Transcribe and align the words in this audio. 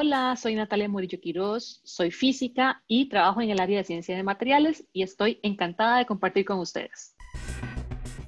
Hola, 0.00 0.36
soy 0.36 0.54
Natalia 0.54 0.88
Murillo 0.88 1.18
Quiroz, 1.20 1.80
soy 1.82 2.12
física 2.12 2.84
y 2.86 3.08
trabajo 3.08 3.40
en 3.40 3.50
el 3.50 3.58
área 3.58 3.78
de 3.78 3.84
ciencia 3.84 4.14
de 4.14 4.22
materiales 4.22 4.84
y 4.92 5.02
estoy 5.02 5.40
encantada 5.42 5.98
de 5.98 6.06
compartir 6.06 6.44
con 6.44 6.60
ustedes. 6.60 7.16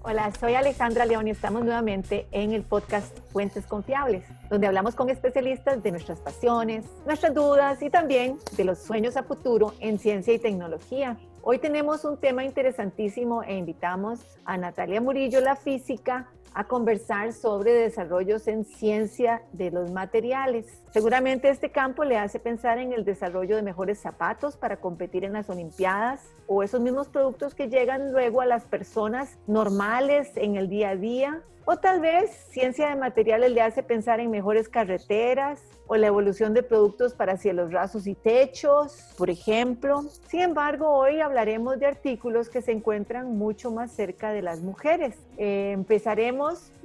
Hola, 0.03 0.33
soy 0.33 0.55
Alejandra 0.55 1.05
León 1.05 1.29
y 1.29 1.31
estamos 1.31 1.65
nuevamente 1.65 2.27
en 2.33 2.51
el 2.51 2.65
podcast 2.65 3.17
Fuentes 3.31 3.67
Confiables, 3.67 4.25
donde 4.51 4.67
hablamos 4.67 4.97
con 4.97 5.11
especialistas 5.11 5.81
de 5.81 5.93
nuestras 5.93 6.19
pasiones, 6.19 6.87
nuestras 7.07 7.35
dudas 7.35 7.81
y 7.83 7.89
también 7.89 8.39
de 8.57 8.65
los 8.65 8.81
sueños 8.81 9.17
a 9.17 9.23
futuro 9.23 9.73
en 9.79 10.01
ciencia 10.01 10.35
y 10.35 10.41
tecnología. 10.41 11.21
Hoy 11.41 11.59
tenemos 11.59 12.05
un 12.05 12.19
tema 12.19 12.45
interesantísimo 12.45 13.45
e 13.45 13.57
invitamos 13.57 14.19
a 14.45 14.57
Natalia 14.59 15.01
Murillo, 15.01 15.41
la 15.41 15.55
física, 15.55 16.29
a 16.55 16.65
conversar 16.65 17.33
sobre 17.33 17.73
desarrollos 17.73 18.49
en 18.49 18.65
ciencia 18.65 19.43
de 19.53 19.71
los 19.71 19.91
materiales. 19.91 20.67
Seguramente 20.93 21.49
este 21.49 21.71
campo 21.71 22.05
le 22.05 22.19
hace 22.19 22.39
pensar 22.39 22.79
en 22.79 22.93
el 22.93 23.05
desarrollo 23.05 23.57
de 23.57 23.63
mejores 23.63 23.99
zapatos 23.99 24.57
para 24.57 24.79
competir 24.79 25.25
en 25.25 25.33
las 25.33 25.49
Olimpiadas 25.49 26.23
o 26.47 26.63
esos 26.63 26.81
mismos 26.81 27.09
productos 27.09 27.55
que 27.55 27.69
llegan 27.69 28.13
luego 28.13 28.41
a 28.41 28.47
las 28.47 28.65
personas 28.65 29.39
normales 29.47 30.33
en 30.37 30.57
el 30.57 30.69
día 30.69 30.91
a 30.91 30.97
día. 30.97 31.43
O 31.65 31.77
tal 31.77 32.01
vez 32.01 32.31
ciencia 32.51 32.89
de 32.89 32.97
materiales 32.97 33.53
le 33.53 33.61
hace 33.61 33.83
pensar 33.83 34.19
en 34.19 34.31
mejores 34.31 34.69
carreteras, 34.69 35.63
o 35.93 35.97
la 35.97 36.07
evolución 36.07 36.55
de 36.55 36.63
productos 36.63 37.15
para 37.15 37.37
cielos 37.37 37.73
rasos 37.73 38.07
y 38.07 38.15
techos, 38.15 39.13
por 39.19 39.29
ejemplo. 39.29 40.03
Sin 40.29 40.39
embargo, 40.39 40.89
hoy 40.89 41.21
hablaremos 41.21 41.81
de 41.81 41.87
artículos 41.87 42.49
que 42.49 42.63
se 42.63 42.71
encuentran 42.71 43.37
mucho 43.37 43.73
más 43.73 43.91
cerca 43.91 44.31
de 44.31 44.41
las 44.41 44.61
mujeres. 44.61 45.17
Eh, 45.37 45.73
empezaremos 45.73 46.40